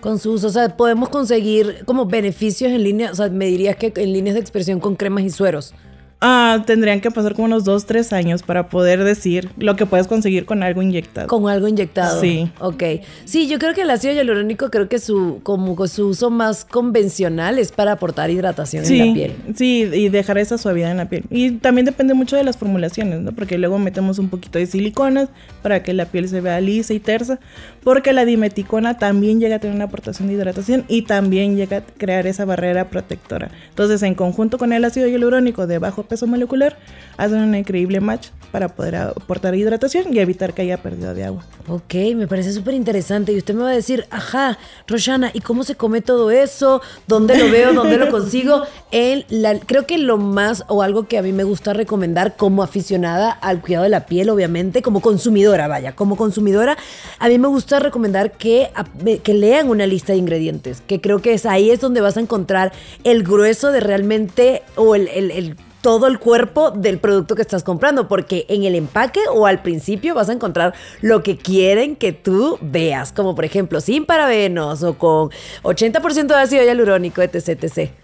Con 0.00 0.18
su 0.18 0.32
uso, 0.32 0.48
o 0.48 0.50
sea, 0.50 0.76
podemos 0.76 1.10
conseguir 1.10 1.84
como 1.84 2.06
beneficios 2.06 2.72
en 2.72 2.82
línea, 2.82 3.12
o 3.12 3.14
sea, 3.14 3.28
me 3.28 3.46
dirías 3.46 3.76
que 3.76 3.92
en 3.94 4.12
líneas 4.12 4.34
de 4.34 4.40
expresión 4.40 4.80
con 4.80 4.96
cremas 4.96 5.22
y 5.22 5.30
sueros. 5.30 5.74
Ah, 6.24 6.62
tendrían 6.64 7.00
que 7.00 7.10
pasar 7.10 7.34
como 7.34 7.46
unos 7.46 7.64
dos, 7.64 7.84
tres 7.84 8.12
años 8.12 8.44
para 8.44 8.68
poder 8.68 9.02
decir 9.02 9.50
lo 9.56 9.74
que 9.74 9.86
puedes 9.86 10.06
conseguir 10.06 10.44
con 10.44 10.62
algo 10.62 10.80
inyectado. 10.80 11.26
Con 11.26 11.48
algo 11.48 11.66
inyectado. 11.66 12.20
Sí. 12.20 12.48
Ok. 12.60 12.84
Sí, 13.24 13.48
yo 13.48 13.58
creo 13.58 13.74
que 13.74 13.82
el 13.82 13.90
ácido 13.90 14.14
hialurónico 14.14 14.70
creo 14.70 14.88
que 14.88 15.00
su, 15.00 15.40
como 15.42 15.84
su 15.88 16.06
uso 16.06 16.30
más 16.30 16.64
convencional 16.64 17.58
es 17.58 17.72
para 17.72 17.92
aportar 17.92 18.30
hidratación 18.30 18.84
en 18.84 18.98
la 18.98 19.14
piel. 19.14 19.32
Sí, 19.56 19.90
y 19.92 20.10
dejar 20.10 20.38
esa 20.38 20.58
suavidad 20.58 20.92
en 20.92 20.98
la 20.98 21.08
piel. 21.08 21.24
Y 21.28 21.52
también 21.52 21.86
depende 21.86 22.14
mucho 22.14 22.36
de 22.36 22.44
las 22.44 22.56
formulaciones, 22.56 23.20
¿no? 23.20 23.32
Porque 23.32 23.58
luego 23.58 23.80
metemos 23.80 24.20
un 24.20 24.28
poquito 24.28 24.60
de 24.60 24.66
siliconas 24.66 25.28
para 25.60 25.82
que 25.82 25.92
la 25.92 26.06
piel 26.06 26.28
se 26.28 26.40
vea 26.40 26.60
lisa 26.60 26.94
y 26.94 27.00
tersa. 27.00 27.40
Porque 27.82 28.12
la 28.12 28.24
dimeticona 28.24 28.96
también 28.96 29.40
llega 29.40 29.56
a 29.56 29.58
tener 29.58 29.74
una 29.74 29.86
aportación 29.86 30.28
de 30.28 30.34
hidratación 30.34 30.84
y 30.86 31.02
también 31.02 31.56
llega 31.56 31.78
a 31.78 31.82
crear 31.82 32.28
esa 32.28 32.44
barrera 32.44 32.90
protectora. 32.90 33.50
Entonces, 33.70 34.04
en 34.04 34.14
conjunto 34.14 34.56
con 34.56 34.72
el 34.72 34.84
ácido 34.84 35.08
hialurónico 35.08 35.66
de 35.66 35.78
bajo 35.78 36.04
peso 36.12 36.26
molecular, 36.26 36.76
hacen 37.16 37.38
un 37.38 37.54
increíble 37.54 37.98
match 37.98 38.28
para 38.50 38.68
poder 38.68 38.96
aportar 38.96 39.54
hidratación 39.54 40.14
y 40.14 40.18
evitar 40.18 40.52
que 40.52 40.60
haya 40.60 40.76
pérdida 40.76 41.14
de 41.14 41.24
agua. 41.24 41.42
Ok, 41.68 41.94
me 42.14 42.28
parece 42.28 42.52
súper 42.52 42.74
interesante. 42.74 43.32
Y 43.32 43.38
usted 43.38 43.54
me 43.54 43.62
va 43.62 43.70
a 43.70 43.74
decir, 43.74 44.04
ajá, 44.10 44.58
Roshana, 44.86 45.30
¿y 45.32 45.40
cómo 45.40 45.64
se 45.64 45.74
come 45.74 46.02
todo 46.02 46.30
eso? 46.30 46.82
¿Dónde 47.06 47.38
lo 47.38 47.50
veo? 47.50 47.72
¿Dónde 47.72 47.96
lo 47.96 48.10
consigo? 48.10 48.64
El, 48.90 49.24
creo 49.64 49.86
que 49.86 49.96
lo 49.96 50.18
más 50.18 50.64
o 50.68 50.82
algo 50.82 51.08
que 51.08 51.16
a 51.16 51.22
mí 51.22 51.32
me 51.32 51.44
gusta 51.44 51.72
recomendar 51.72 52.36
como 52.36 52.62
aficionada 52.62 53.30
al 53.30 53.62
cuidado 53.62 53.84
de 53.84 53.88
la 53.88 54.04
piel, 54.04 54.28
obviamente, 54.28 54.82
como 54.82 55.00
consumidora, 55.00 55.66
vaya, 55.66 55.96
como 55.96 56.18
consumidora, 56.18 56.76
a 57.18 57.28
mí 57.28 57.38
me 57.38 57.48
gusta 57.48 57.78
recomendar 57.78 58.32
que, 58.32 58.70
que 59.22 59.32
lean 59.32 59.70
una 59.70 59.86
lista 59.86 60.12
de 60.12 60.18
ingredientes, 60.18 60.82
que 60.86 61.00
creo 61.00 61.22
que 61.22 61.32
es 61.32 61.46
ahí 61.46 61.70
es 61.70 61.80
donde 61.80 62.02
vas 62.02 62.18
a 62.18 62.20
encontrar 62.20 62.72
el 63.02 63.22
grueso 63.22 63.72
de 63.72 63.80
realmente 63.80 64.62
o 64.76 64.94
el, 64.94 65.08
el 65.08 65.56
todo 65.82 66.06
el 66.06 66.18
cuerpo 66.18 66.70
del 66.70 66.98
producto 66.98 67.34
que 67.34 67.42
estás 67.42 67.62
comprando, 67.62 68.08
porque 68.08 68.46
en 68.48 68.64
el 68.64 68.74
empaque 68.74 69.20
o 69.30 69.46
al 69.46 69.60
principio 69.60 70.14
vas 70.14 70.30
a 70.30 70.32
encontrar 70.32 70.72
lo 71.02 71.22
que 71.22 71.36
quieren 71.36 71.96
que 71.96 72.12
tú 72.12 72.58
veas, 72.62 73.12
como 73.12 73.34
por 73.34 73.44
ejemplo 73.44 73.80
sin 73.80 74.06
parabenos 74.06 74.82
o 74.82 74.94
con 74.94 75.30
80% 75.62 76.26
de 76.28 76.34
ácido 76.34 76.64
hialurónico, 76.64 77.20
etc, 77.20 77.48
etc. 77.48 78.01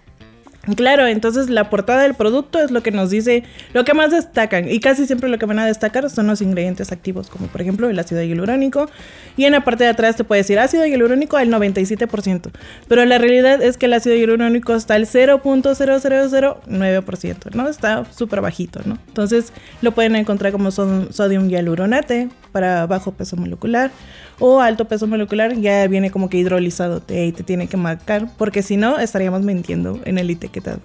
Claro, 0.75 1.07
entonces 1.07 1.49
la 1.49 1.69
portada 1.69 2.03
del 2.03 2.15
producto 2.15 2.59
es 2.59 2.69
lo 2.69 2.83
que 2.83 2.91
nos 2.91 3.09
dice 3.09 3.43
lo 3.73 3.85
que 3.85 3.93
más 3.93 4.11
destacan 4.11 4.69
y 4.69 4.81
casi 4.81 5.07
siempre 5.07 5.29
lo 5.29 5.37
que 5.37 5.45
van 5.45 5.57
a 5.57 5.65
destacar 5.65 6.09
son 6.09 6.27
los 6.27 6.41
ingredientes 6.41 6.91
activos, 6.91 7.29
como 7.29 7.47
por 7.47 7.61
ejemplo 7.61 7.89
el 7.89 7.97
ácido 7.97 8.21
hialurónico 8.21 8.89
y 9.37 9.45
en 9.45 9.53
la 9.53 9.63
parte 9.63 9.85
de 9.85 9.91
atrás 9.91 10.17
te 10.17 10.25
puede 10.25 10.41
decir 10.41 10.59
ácido 10.59 10.85
hialurónico 10.85 11.37
al 11.37 11.47
97%, 11.49 12.51
pero 12.89 13.05
la 13.05 13.17
realidad 13.17 13.61
es 13.61 13.77
que 13.77 13.85
el 13.85 13.93
ácido 13.93 14.17
hialurónico 14.17 14.75
está 14.75 14.95
al 14.95 15.05
0.0009%, 15.05 17.55
¿no? 17.55 17.69
Está 17.69 18.03
súper 18.11 18.41
bajito, 18.41 18.81
¿no? 18.83 18.97
Entonces 19.07 19.53
lo 19.81 19.93
pueden 19.93 20.17
encontrar 20.17 20.51
como 20.51 20.71
sodium 20.71 21.47
hialuronate 21.47 22.27
para 22.51 22.85
bajo 22.85 23.13
peso 23.13 23.37
molecular 23.37 23.91
o 24.39 24.59
alto 24.61 24.85
peso 24.85 25.07
molecular 25.07 25.55
ya 25.55 25.87
viene 25.87 26.11
como 26.11 26.29
que 26.29 26.37
hidrolizado 26.37 27.01
y 27.07 27.31
te 27.31 27.43
tiene 27.43 27.67
que 27.67 27.77
marcar 27.77 28.27
porque 28.37 28.63
si 28.63 28.77
no 28.77 28.99
estaríamos 28.99 29.41
mintiendo 29.41 29.99
en 30.05 30.17
el 30.17 30.29
etiquetado. 30.29 30.79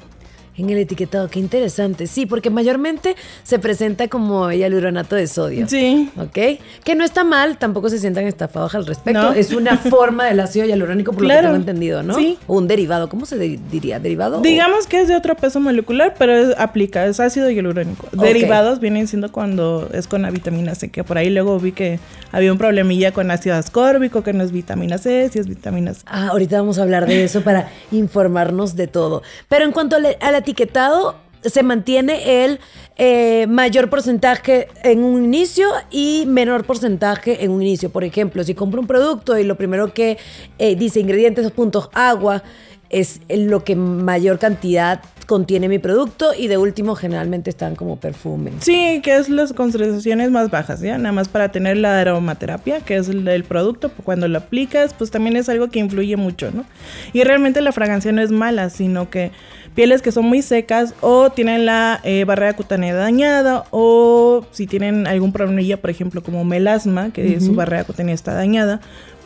En 0.56 0.70
el 0.70 0.78
etiquetado, 0.78 1.28
qué 1.28 1.40
interesante. 1.40 2.06
Sí, 2.06 2.26
porque 2.26 2.48
mayormente 2.48 3.16
se 3.42 3.58
presenta 3.58 4.06
como 4.06 4.52
hialuronato 4.52 5.16
de 5.16 5.26
sodio. 5.26 5.66
Sí. 5.68 6.10
¿Ok? 6.16 6.60
Que 6.84 6.94
no 6.94 7.04
está 7.04 7.24
mal, 7.24 7.58
tampoco 7.58 7.88
se 7.88 7.98
sientan 7.98 8.24
estafados 8.26 8.74
al 8.76 8.86
respecto. 8.86 9.32
Es 9.32 9.52
una 9.52 9.76
forma 9.90 10.26
del 10.26 10.38
ácido 10.38 10.64
hialurónico, 10.66 11.12
por 11.12 11.22
lo 11.22 11.28
que 11.28 11.40
tengo 11.40 11.56
entendido, 11.56 12.02
¿no? 12.04 12.14
Sí. 12.14 12.38
O 12.46 12.58
un 12.58 12.68
derivado. 12.68 13.08
¿Cómo 13.08 13.26
se 13.26 13.36
diría? 13.36 13.98
¿Derivado? 13.98 14.42
Digamos 14.42 14.86
que 14.86 15.00
es 15.00 15.08
de 15.08 15.16
otro 15.16 15.34
peso 15.34 15.58
molecular, 15.58 16.14
pero 16.16 16.54
aplica, 16.56 17.04
es 17.06 17.18
ácido 17.18 17.50
hialurónico. 17.50 18.06
Derivados 18.12 18.78
vienen 18.78 19.08
siendo 19.08 19.32
cuando 19.32 19.88
es 19.92 20.06
con 20.06 20.22
la 20.22 20.30
vitamina 20.30 20.76
C, 20.76 20.90
que 20.90 21.02
por 21.02 21.18
ahí 21.18 21.30
luego 21.30 21.58
vi 21.58 21.72
que 21.72 21.98
había 22.30 22.52
un 22.52 22.58
problemilla 22.58 23.12
con 23.12 23.30
ácido 23.30 23.56
ascórbico, 23.56 24.22
que 24.22 24.32
no 24.32 24.44
es 24.44 24.52
vitamina 24.52 24.98
C, 24.98 25.28
si 25.32 25.40
es 25.40 25.48
vitamina 25.48 25.94
C. 25.94 26.02
Ah, 26.06 26.28
ahorita 26.28 26.58
vamos 26.58 26.78
a 26.78 26.82
hablar 26.82 27.06
de 27.06 27.24
eso 27.24 27.42
para 27.42 27.70
informarnos 27.90 28.76
de 28.76 28.86
todo. 28.86 29.22
Pero 29.48 29.64
en 29.64 29.72
cuanto 29.72 29.96
a 29.96 30.30
la 30.30 30.43
etiquetado 30.44 31.16
se 31.42 31.62
mantiene 31.62 32.44
el 32.44 32.60
eh, 32.96 33.46
mayor 33.48 33.90
porcentaje 33.90 34.68
en 34.82 35.02
un 35.02 35.24
inicio 35.24 35.68
y 35.90 36.24
menor 36.26 36.64
porcentaje 36.64 37.44
en 37.44 37.50
un 37.50 37.62
inicio. 37.62 37.90
Por 37.90 38.04
ejemplo, 38.04 38.44
si 38.44 38.54
compro 38.54 38.80
un 38.80 38.86
producto 38.86 39.38
y 39.38 39.44
lo 39.44 39.56
primero 39.56 39.92
que 39.92 40.16
eh, 40.58 40.76
dice 40.76 41.00
ingredientes, 41.00 41.50
puntos, 41.50 41.90
agua, 41.92 42.42
es 42.90 43.20
lo 43.28 43.64
que 43.64 43.74
mayor 43.74 44.38
cantidad 44.38 45.00
contiene 45.26 45.68
mi 45.68 45.78
producto 45.78 46.32
y 46.36 46.48
de 46.48 46.58
último 46.58 46.94
generalmente 46.94 47.50
están 47.50 47.74
como 47.76 47.96
perfume. 47.96 48.52
Sí, 48.60 49.00
que 49.02 49.16
es 49.16 49.28
las 49.28 49.52
concentraciones 49.52 50.30
más 50.30 50.50
bajas, 50.50 50.80
¿ya? 50.80 50.98
Nada 50.98 51.12
más 51.12 51.28
para 51.28 51.50
tener 51.50 51.78
la 51.78 51.98
aromaterapia, 51.98 52.80
que 52.80 52.96
es 52.96 53.08
el 53.08 53.44
producto, 53.44 53.88
pues 53.88 54.04
cuando 54.04 54.28
lo 54.28 54.38
aplicas, 54.38 54.94
pues 54.94 55.10
también 55.10 55.36
es 55.36 55.48
algo 55.48 55.70
que 55.70 55.78
influye 55.78 56.16
mucho, 56.16 56.50
¿no? 56.52 56.64
Y 57.12 57.24
realmente 57.24 57.60
la 57.62 57.72
fragancia 57.72 58.12
no 58.12 58.22
es 58.22 58.30
mala, 58.30 58.70
sino 58.70 59.10
que 59.10 59.32
pieles 59.74 60.02
que 60.02 60.12
son 60.12 60.26
muy 60.26 60.42
secas 60.42 60.94
o 61.00 61.30
tienen 61.30 61.66
la 61.66 62.00
eh, 62.04 62.24
barrera 62.24 62.54
cutánea 62.54 62.94
dañada 62.94 63.64
o 63.70 64.46
si 64.52 64.66
tienen 64.66 65.06
algún 65.06 65.32
problemilla, 65.32 65.80
por 65.80 65.90
ejemplo, 65.90 66.22
como 66.22 66.44
melasma, 66.44 67.10
que 67.10 67.40
su 67.40 67.54
barrera 67.54 67.84
cutánea 67.84 68.14
está 68.14 68.34
dañada, 68.34 68.80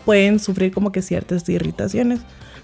pueden 0.04 0.38
sufrir 0.38 0.72
como 0.72 0.92
que 0.92 1.02
ciertas 1.02 1.48
irritaciones. 1.48 2.20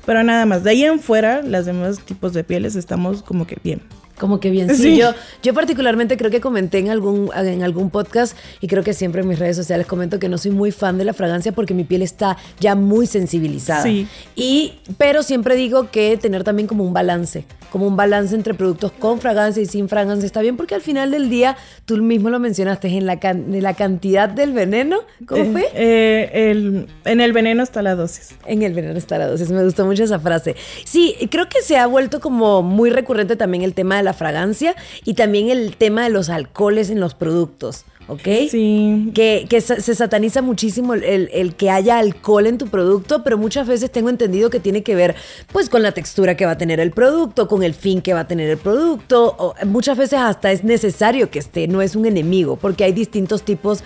Pero 0.06 0.22
nada 0.22 0.44
más, 0.46 0.64
de 0.64 0.70
ahí 0.70 0.84
en 0.84 1.00
fuera, 1.00 1.42
las 1.42 1.66
demás 1.66 1.98
tipos 2.00 2.32
de 2.32 2.44
pieles 2.44 2.76
estamos 2.76 3.22
como 3.22 3.46
que 3.46 3.58
bien. 3.62 3.80
Como 4.18 4.38
que 4.38 4.50
bien, 4.50 4.74
sí. 4.76 4.96
Yo, 4.96 5.12
yo 5.42 5.54
particularmente 5.54 6.16
creo 6.16 6.30
que 6.30 6.40
comenté 6.40 6.78
en 6.78 6.88
algún, 6.88 7.30
en 7.34 7.62
algún 7.64 7.90
podcast 7.90 8.36
y 8.60 8.68
creo 8.68 8.84
que 8.84 8.92
siempre 8.92 9.22
en 9.22 9.28
mis 9.28 9.38
redes 9.38 9.56
sociales 9.56 9.86
comento 9.86 10.20
que 10.20 10.28
no 10.28 10.38
soy 10.38 10.52
muy 10.52 10.70
fan 10.70 10.98
de 10.98 11.04
la 11.04 11.12
fragancia 11.12 11.50
porque 11.50 11.74
mi 11.74 11.82
piel 11.82 12.02
está 12.02 12.36
ya 12.60 12.76
muy 12.76 13.06
sensibilizada. 13.08 13.82
Sí. 13.82 14.06
Y, 14.36 14.74
pero 14.98 15.24
siempre 15.24 15.56
digo 15.56 15.90
que 15.90 16.16
tener 16.16 16.44
también 16.44 16.68
como 16.68 16.84
un 16.84 16.92
balance, 16.92 17.44
como 17.70 17.88
un 17.88 17.96
balance 17.96 18.36
entre 18.36 18.54
productos 18.54 18.92
con 18.92 19.18
fragancia 19.18 19.60
y 19.60 19.66
sin 19.66 19.88
fragancia 19.88 20.26
está 20.26 20.40
bien 20.42 20.56
porque 20.56 20.76
al 20.76 20.80
final 20.80 21.10
del 21.10 21.28
día, 21.28 21.56
tú 21.84 21.96
mismo 21.96 22.30
lo 22.30 22.38
mencionaste, 22.38 22.86
en 22.86 23.06
la, 23.06 23.18
la 23.48 23.74
cantidad 23.74 24.28
del 24.28 24.52
veneno, 24.52 25.00
¿cómo 25.26 25.42
eh, 25.42 25.50
fue? 25.50 25.70
Eh, 25.74 26.50
el, 26.50 26.86
en 27.04 27.20
el 27.20 27.32
veneno 27.32 27.64
está 27.64 27.82
la 27.82 27.96
dosis. 27.96 28.36
En 28.46 28.62
el 28.62 28.74
veneno 28.74 28.96
está 28.96 29.18
la 29.18 29.26
dosis, 29.26 29.50
me 29.50 29.64
gustó 29.64 29.84
mucho 29.86 30.04
esa 30.04 30.20
frase. 30.20 30.54
Sí, 30.84 31.16
creo 31.32 31.48
que 31.48 31.62
se 31.62 31.76
ha 31.76 31.86
vuelto 31.88 32.20
como 32.20 32.62
muy 32.62 32.90
recurrente 32.90 33.34
también 33.34 33.64
el 33.64 33.74
tema 33.74 33.96
de 33.96 34.03
la 34.04 34.12
fragancia 34.12 34.76
y 35.04 35.14
también 35.14 35.50
el 35.50 35.76
tema 35.76 36.04
de 36.04 36.10
los 36.10 36.28
alcoholes 36.28 36.90
en 36.90 37.00
los 37.00 37.14
productos. 37.14 37.84
¿ok? 38.08 38.28
Sí. 38.50 39.10
Que, 39.14 39.60
se 39.60 39.94
sataniza 39.94 40.42
muchísimo 40.42 40.94
el, 40.94 41.54
que 41.56 41.70
haya 41.70 41.98
alcohol 41.98 42.46
en 42.46 42.58
tu 42.58 42.68
producto, 42.68 43.22
pero 43.24 43.38
muchas 43.38 43.66
veces 43.66 43.90
tengo 43.90 44.10
entendido 44.10 44.50
que 44.50 44.60
tiene 44.60 44.82
que 44.82 44.94
ver 44.94 45.14
pues 45.52 45.68
con 45.68 45.82
la 45.82 45.92
textura 45.92 46.36
que 46.36 46.46
va 46.46 46.52
a 46.52 46.58
tener 46.58 46.80
el 46.80 46.90
producto, 46.90 47.48
con 47.48 47.62
el 47.62 47.74
fin 47.74 48.02
que 48.02 48.14
va 48.14 48.20
a 48.20 48.28
tener 48.28 48.50
el 48.50 48.58
producto, 48.58 49.34
o 49.38 49.54
muchas 49.66 49.96
veces 49.96 50.18
hasta 50.18 50.52
es 50.52 50.64
necesario 50.64 51.30
que 51.30 51.38
esté, 51.38 51.68
no 51.68 51.82
es 51.82 51.96
un 51.96 52.06
enemigo, 52.06 52.56
porque 52.56 52.84
hay 52.84 52.92
distintos 52.92 53.42
tipos 53.42 53.82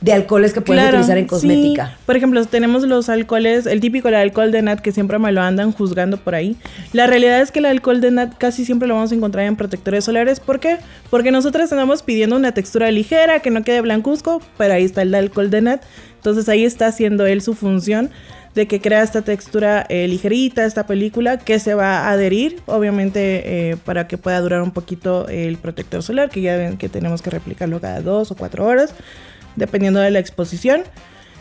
de 0.00 0.12
alcoholes 0.12 0.52
que 0.52 0.60
pueden 0.60 0.86
utilizar 0.88 1.18
en 1.18 1.26
cosmética. 1.26 1.96
Por 2.06 2.16
ejemplo, 2.16 2.44
tenemos 2.44 2.84
los 2.84 3.08
alcoholes, 3.08 3.66
el 3.66 3.80
típico 3.80 4.08
el 4.08 4.14
alcohol 4.14 4.52
de 4.52 4.62
nat 4.62 4.80
que 4.80 4.92
siempre 4.92 5.18
me 5.18 5.32
lo 5.32 5.42
andan 5.42 5.72
juzgando 5.72 6.18
por 6.18 6.34
ahí. 6.34 6.56
La 6.92 7.06
realidad 7.06 7.40
es 7.40 7.50
que 7.50 7.58
el 7.58 7.66
alcohol 7.66 8.00
de 8.00 8.12
nat 8.12 8.34
casi 8.38 8.64
siempre 8.64 8.86
lo 8.86 8.94
vamos 8.94 9.10
a 9.10 9.14
encontrar 9.16 9.46
en 9.46 9.56
protectores 9.56 10.04
solares. 10.04 10.38
¿Por 10.38 10.60
qué? 10.60 10.78
Porque 11.10 11.32
nosotros 11.32 11.70
andamos 11.72 12.02
pidiendo 12.02 12.36
una 12.36 12.52
textura 12.52 12.90
ligera, 12.90 13.40
que 13.40 13.50
no 13.50 13.64
quede 13.64 13.80
blancuzco, 13.80 14.40
pero 14.56 14.74
ahí 14.74 14.84
está 14.84 15.02
el 15.02 15.14
alcohol 15.14 15.50
de 15.50 15.62
nat. 15.62 15.82
Entonces 16.16 16.48
ahí 16.48 16.64
está 16.64 16.86
haciendo 16.86 17.26
él 17.26 17.42
su 17.42 17.54
función 17.54 18.10
de 18.54 18.66
que 18.66 18.80
crea 18.80 19.02
esta 19.02 19.22
textura 19.22 19.84
eh, 19.88 20.08
ligerita, 20.08 20.64
esta 20.64 20.86
película 20.86 21.38
que 21.38 21.58
se 21.58 21.74
va 21.74 22.08
a 22.08 22.10
adherir, 22.10 22.60
obviamente 22.66 23.70
eh, 23.70 23.76
para 23.84 24.08
que 24.08 24.18
pueda 24.18 24.40
durar 24.40 24.62
un 24.62 24.72
poquito 24.72 25.28
el 25.28 25.58
protector 25.58 26.02
solar, 26.02 26.28
que 26.28 26.40
ya 26.40 26.56
ven 26.56 26.76
que 26.76 26.88
tenemos 26.88 27.22
que 27.22 27.30
replicarlo 27.30 27.80
cada 27.80 28.00
dos 28.00 28.32
o 28.32 28.34
cuatro 28.34 28.64
horas 28.64 28.94
dependiendo 29.58 30.00
de 30.00 30.10
la 30.10 30.18
exposición. 30.18 30.82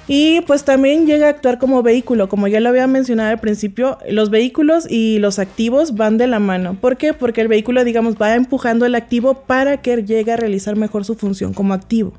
Y 0.10 0.40
pues 0.42 0.64
también 0.64 1.06
llega 1.06 1.28
a 1.28 1.30
actuar 1.32 1.60
como 1.60 1.84
vehículo, 1.84 2.30
como 2.30 2.48
ya 2.48 2.62
lo 2.62 2.70
había 2.70 2.88
mencionado 2.88 3.30
al 3.30 3.40
principio, 3.40 3.98
los 4.10 4.30
vehículos 4.30 4.90
y 4.90 5.20
los 5.20 5.38
activos 5.38 5.96
van 5.96 6.18
de 6.18 6.28
la 6.28 6.40
mano. 6.40 6.78
¿Por 6.80 6.96
qué? 6.96 7.14
Porque 7.14 7.42
el 7.42 7.50
vehículo, 7.50 7.84
digamos, 7.84 8.16
va 8.16 8.34
empujando 8.36 8.86
el 8.86 8.96
activo 8.96 9.42
para 9.42 9.82
que 9.82 10.04
llegue 10.04 10.32
a 10.32 10.38
realizar 10.38 10.78
mejor 10.78 11.04
su 11.04 11.16
función 11.16 11.54
como 11.54 11.74
activo 11.74 12.14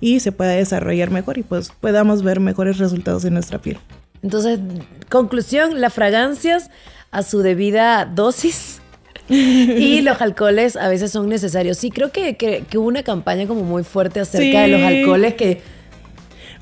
y 0.00 0.20
se 0.20 0.32
pueda 0.32 0.50
desarrollar 0.50 1.10
mejor 1.10 1.38
y 1.38 1.42
pues 1.42 1.72
podamos 1.80 2.22
ver 2.22 2.40
mejores 2.40 2.76
resultados 2.76 3.24
en 3.24 3.32
nuestra 3.32 3.58
piel. 3.58 3.78
Entonces, 4.22 4.58
conclusión, 5.08 5.80
las 5.80 5.94
fragancias 5.94 6.70
a 7.10 7.22
su 7.22 7.40
debida 7.40 8.04
dosis 8.04 8.79
y 9.34 10.02
los 10.02 10.20
alcoholes 10.20 10.76
a 10.76 10.88
veces 10.88 11.12
son 11.12 11.28
necesarios. 11.28 11.78
Sí, 11.78 11.90
creo 11.90 12.10
que, 12.10 12.36
que, 12.36 12.64
hubo 12.76 12.88
una 12.88 13.02
campaña 13.02 13.46
como 13.46 13.62
muy 13.62 13.84
fuerte 13.84 14.20
acerca 14.20 14.62
de 14.62 14.68
los 14.68 14.82
alcoholes 14.82 15.34
que... 15.34 15.80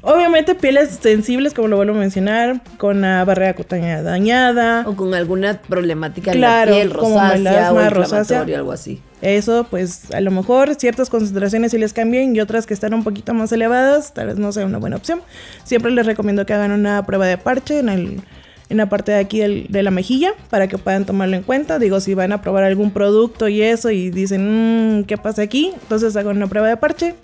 Obviamente 0.00 0.54
pieles 0.54 0.90
sensibles, 1.02 1.54
como 1.54 1.66
lo 1.66 1.76
vuelvo 1.76 1.94
a 1.94 1.98
mencionar, 1.98 2.62
con 2.76 3.00
la 3.00 3.24
barrera 3.24 3.54
cutánea 3.54 4.00
dañada. 4.00 4.84
O 4.86 4.94
con 4.94 5.12
alguna 5.12 5.60
problemática 5.60 6.32
en 6.32 6.40
la 6.40 6.64
piel, 6.66 6.90
rosácea 6.90 7.68
como 7.68 7.80
o 7.80 7.90
rosácea. 7.90 8.40
algo 8.42 8.70
así. 8.70 9.02
Eso, 9.22 9.66
pues 9.68 10.12
a 10.12 10.20
lo 10.20 10.30
mejor 10.30 10.76
ciertas 10.76 11.10
concentraciones 11.10 11.72
sí 11.72 11.78
les 11.78 11.92
cambien 11.92 12.36
y 12.36 12.40
otras 12.40 12.64
que 12.64 12.74
están 12.74 12.94
un 12.94 13.02
poquito 13.02 13.34
más 13.34 13.50
elevadas, 13.50 14.14
tal 14.14 14.28
vez 14.28 14.38
no 14.38 14.52
sea 14.52 14.64
una 14.66 14.78
buena 14.78 14.96
opción. 14.96 15.20
Siempre 15.64 15.90
les 15.90 16.06
recomiendo 16.06 16.46
que 16.46 16.54
hagan 16.54 16.70
una 16.70 17.04
prueba 17.04 17.26
de 17.26 17.36
parche 17.36 17.80
en 17.80 17.88
el 17.88 18.20
en 18.68 18.76
la 18.76 18.88
parte 18.88 19.12
de 19.12 19.18
aquí 19.18 19.40
de 19.40 19.82
la 19.82 19.90
mejilla 19.90 20.32
para 20.50 20.68
que 20.68 20.78
puedan 20.78 21.06
tomarlo 21.06 21.36
en 21.36 21.42
cuenta. 21.42 21.78
Digo, 21.78 22.00
si 22.00 22.14
van 22.14 22.32
a 22.32 22.42
probar 22.42 22.64
algún 22.64 22.90
producto 22.90 23.48
y 23.48 23.62
eso 23.62 23.90
y 23.90 24.10
dicen, 24.10 25.00
mmm, 25.00 25.04
¿qué 25.04 25.16
pasa 25.16 25.42
aquí? 25.42 25.72
Entonces 25.82 26.16
hagan 26.16 26.36
una 26.36 26.46
prueba 26.46 26.68
de 26.68 26.76
parche 26.76 27.14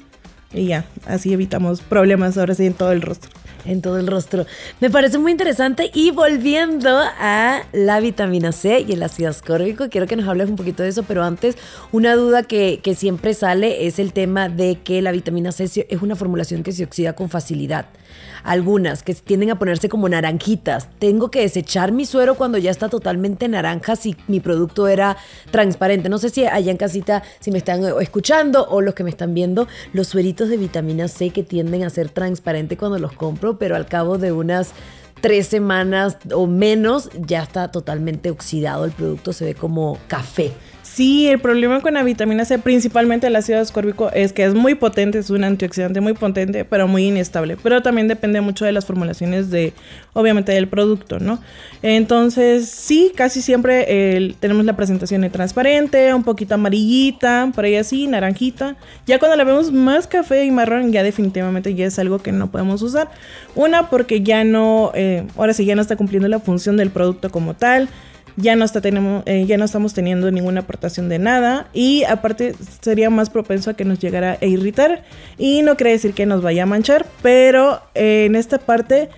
y 0.52 0.66
ya, 0.66 0.84
así 1.06 1.32
evitamos 1.32 1.80
problemas 1.80 2.38
ahora 2.38 2.54
sí 2.54 2.66
en 2.66 2.74
todo 2.74 2.92
el 2.92 3.02
rostro. 3.02 3.30
En 3.66 3.80
todo 3.80 3.98
el 3.98 4.06
rostro. 4.06 4.44
Me 4.80 4.90
parece 4.90 5.16
muy 5.16 5.32
interesante. 5.32 5.90
Y 5.94 6.10
volviendo 6.10 7.00
a 7.18 7.62
la 7.72 7.98
vitamina 7.98 8.52
C 8.52 8.84
y 8.86 8.92
el 8.92 9.02
ácido 9.02 9.30
ascórbico, 9.30 9.88
quiero 9.88 10.06
que 10.06 10.16
nos 10.16 10.28
hables 10.28 10.50
un 10.50 10.56
poquito 10.56 10.82
de 10.82 10.90
eso, 10.90 11.02
pero 11.04 11.24
antes, 11.24 11.56
una 11.90 12.14
duda 12.14 12.42
que, 12.42 12.80
que 12.82 12.94
siempre 12.94 13.32
sale 13.32 13.86
es 13.86 13.98
el 13.98 14.12
tema 14.12 14.50
de 14.50 14.80
que 14.84 15.00
la 15.00 15.12
vitamina 15.12 15.50
C 15.50 15.64
es 15.64 16.02
una 16.02 16.14
formulación 16.14 16.62
que 16.62 16.72
se 16.72 16.84
oxida 16.84 17.14
con 17.14 17.30
facilidad 17.30 17.86
algunas 18.44 19.02
que 19.02 19.14
tienden 19.14 19.50
a 19.50 19.58
ponerse 19.58 19.88
como 19.88 20.08
naranjitas. 20.08 20.88
Tengo 20.98 21.30
que 21.30 21.40
desechar 21.40 21.90
mi 21.90 22.06
suero 22.06 22.36
cuando 22.36 22.58
ya 22.58 22.70
está 22.70 22.88
totalmente 22.88 23.48
naranja 23.48 23.96
si 23.96 24.16
mi 24.28 24.38
producto 24.38 24.86
era 24.86 25.16
transparente. 25.50 26.08
No 26.08 26.18
sé 26.18 26.28
si 26.28 26.44
allá 26.44 26.70
en 26.70 26.76
casita, 26.76 27.22
si 27.40 27.50
me 27.50 27.58
están 27.58 27.82
escuchando 28.00 28.66
o 28.68 28.80
los 28.80 28.94
que 28.94 29.02
me 29.02 29.10
están 29.10 29.34
viendo, 29.34 29.66
los 29.92 30.08
sueritos 30.08 30.48
de 30.48 30.58
vitamina 30.58 31.08
C 31.08 31.30
que 31.30 31.42
tienden 31.42 31.82
a 31.82 31.90
ser 31.90 32.10
transparentes 32.10 32.78
cuando 32.78 32.98
los 32.98 33.12
compro, 33.12 33.58
pero 33.58 33.74
al 33.74 33.86
cabo 33.86 34.18
de 34.18 34.32
unas 34.32 34.72
tres 35.20 35.46
semanas 35.46 36.18
o 36.34 36.46
menos 36.46 37.08
ya 37.26 37.42
está 37.42 37.70
totalmente 37.70 38.30
oxidado 38.30 38.84
el 38.84 38.92
producto, 38.92 39.32
se 39.32 39.46
ve 39.46 39.54
como 39.54 39.98
café. 40.06 40.52
Sí, 40.94 41.26
el 41.26 41.40
problema 41.40 41.80
con 41.80 41.94
la 41.94 42.04
vitamina 42.04 42.44
C, 42.44 42.56
principalmente 42.60 43.26
el 43.26 43.34
ácido 43.34 43.58
ascórbico, 43.58 44.12
es 44.12 44.32
que 44.32 44.44
es 44.44 44.54
muy 44.54 44.76
potente, 44.76 45.18
es 45.18 45.28
un 45.28 45.42
antioxidante 45.42 46.00
muy 46.00 46.12
potente, 46.12 46.64
pero 46.64 46.86
muy 46.86 47.06
inestable. 47.06 47.56
Pero 47.60 47.82
también 47.82 48.06
depende 48.06 48.40
mucho 48.40 48.64
de 48.64 48.70
las 48.70 48.86
formulaciones 48.86 49.50
de, 49.50 49.72
obviamente, 50.12 50.52
del 50.52 50.68
producto, 50.68 51.18
¿no? 51.18 51.40
Entonces, 51.82 52.68
sí, 52.68 53.10
casi 53.12 53.42
siempre 53.42 54.36
tenemos 54.38 54.64
la 54.64 54.76
presentación 54.76 55.28
transparente, 55.32 56.14
un 56.14 56.22
poquito 56.22 56.54
amarillita, 56.54 57.50
por 57.52 57.64
ahí 57.64 57.74
así, 57.74 58.06
naranjita. 58.06 58.76
Ya 59.04 59.18
cuando 59.18 59.36
la 59.36 59.42
vemos 59.42 59.72
más 59.72 60.06
café 60.06 60.44
y 60.44 60.52
marrón, 60.52 60.92
ya 60.92 61.02
definitivamente 61.02 61.74
ya 61.74 61.86
es 61.86 61.98
algo 61.98 62.20
que 62.20 62.30
no 62.30 62.52
podemos 62.52 62.82
usar. 62.82 63.10
Una, 63.56 63.90
porque 63.90 64.20
ya 64.20 64.44
no, 64.44 64.92
eh, 64.94 65.26
ahora 65.36 65.54
sí, 65.54 65.64
ya 65.64 65.74
no 65.74 65.82
está 65.82 65.96
cumpliendo 65.96 66.28
la 66.28 66.38
función 66.38 66.76
del 66.76 66.90
producto 66.90 67.30
como 67.30 67.54
tal 67.54 67.88
ya 68.36 68.56
no, 68.56 68.64
está 68.64 68.80
tenemos, 68.80 69.22
eh, 69.26 69.44
ya 69.46 69.56
no 69.56 69.64
estamos 69.64 69.94
teniendo 69.94 70.30
ninguna 70.30 70.60
aportación 70.60 71.08
de 71.08 71.18
nada 71.18 71.68
y 71.72 72.04
aparte 72.04 72.54
sería 72.80 73.10
más 73.10 73.30
propenso 73.30 73.70
a 73.70 73.74
que 73.74 73.84
nos 73.84 73.98
llegara 73.98 74.38
a 74.40 74.44
irritar 74.44 75.04
y 75.38 75.62
no 75.62 75.76
quiere 75.76 75.92
decir 75.92 76.14
que 76.14 76.26
nos 76.26 76.42
vaya 76.42 76.64
a 76.64 76.66
manchar, 76.66 77.06
pero 77.22 77.80
eh, 77.94 78.24
en 78.26 78.34
esta 78.36 78.58
parte 78.58 79.08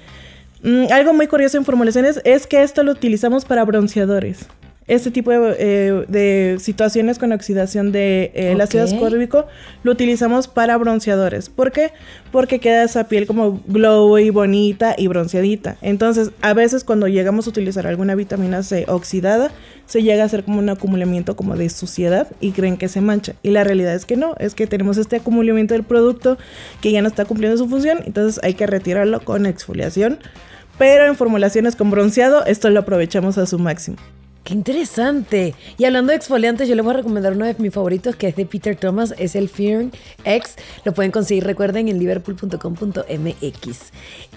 mm, 0.63 0.93
algo 0.93 1.13
muy 1.15 1.27
curioso 1.27 1.57
en 1.57 1.65
formulaciones 1.65 2.21
es 2.25 2.47
que 2.47 2.63
esto 2.63 2.83
lo 2.83 2.93
utilizamos 2.93 3.45
para 3.45 3.65
bronceadores 3.65 4.49
este 4.89 5.11
tipo 5.11 5.33
de, 5.33 5.57
eh, 5.59 6.57
situaciones 6.61 7.19
con 7.19 7.33
oxidación 7.33 7.91
de, 7.91 8.31
eh, 8.35 8.57
ácido 8.61 8.85
ascórbico 8.85 9.47
lo 9.83 9.93
utilizamos 9.93 10.47
para 10.47 10.77
bronceadores. 10.77 11.49
¿Por 11.49 11.73
qué? 11.73 11.93
Porque 12.31 12.61
queda 12.61 12.85
esa 12.85 13.09
piel 13.09 13.27
como 13.27 13.61
glowy, 13.67 14.31
bonita 14.31 14.95
y 14.97 15.09
bronceadita. 15.09 15.77
Entonces, 15.83 16.31
a 16.41 16.55
veces 16.55 16.85
cuando 16.85 17.09
llegamos 17.09 17.47
a 17.47 17.51
utilizar 17.51 17.87
alguna 17.87 18.15
vitamina 18.15 18.63
C 18.63 18.85
oxidada, 18.89 19.51
se 19.87 20.03
llega 20.03 20.23
a 20.23 20.27
hacer 20.27 20.45
como 20.45 20.61
un 20.61 20.69
acumulamiento 20.69 21.35
como 21.35 21.57
de 21.57 21.69
suciedad 21.69 22.29
y 22.41 22.53
creen 22.53 22.77
que 22.77 22.89
se 22.89 23.01
mancha. 23.01 23.35
Y 23.43 23.51
la 23.51 23.65
realidad 23.65 23.95
es 23.95 24.05
que 24.05 24.17
no, 24.17 24.35
es 24.39 24.55
que 24.55 24.69
tenemos 24.69 24.99
este 24.99 25.17
acumulamiento 25.17 25.75
del 25.75 25.83
producto 25.83 26.39
que 26.81 26.93
ya 26.93 27.03
no 27.03 27.09
está 27.09 27.25
cumpliendo 27.25 27.59
su 27.59 27.69
función, 27.69 28.01
entonces 28.07 28.41
hay 28.45 28.55
que 28.55 28.67
retirarlo 28.67 29.21
con 29.21 29.47
exfoliación. 29.47 30.19
Pero 30.79 31.07
en 31.07 31.17
formulaciones 31.17 31.75
con 31.75 31.91
bronceado, 31.91 32.45
esto 32.45 32.69
lo 32.71 32.81
aprovechamos 32.81 33.39
a 33.39 33.47
su 33.47 33.59
máximo. 33.59 33.97
Qué 34.47 34.55
interesante. 34.55 35.57
Y 35.77 35.87
hablando 35.87 36.13
de 36.13 36.19
exfoliantes, 36.19 36.69
yo 36.69 36.77
les 36.77 36.85
voy 36.85 36.95
a 36.95 36.99
recomendar 36.99 37.33
uno 37.33 37.47
de 37.47 37.57
mis 37.59 37.75
favoritos 37.75 38.15
que 38.15 38.29
es 38.29 38.37
de 38.37 38.47
Peter 38.47 38.77
Thomas, 38.77 39.13
es 39.19 39.35
el 39.35 39.49
Firm 39.49 39.91
X. 40.25 40.55
Lo 40.85 40.95
pueden 40.95 41.11
conseguir, 41.11 41.43
recuerden, 41.43 41.89
en 41.89 41.99
liverpool.com.mx. 41.99 43.79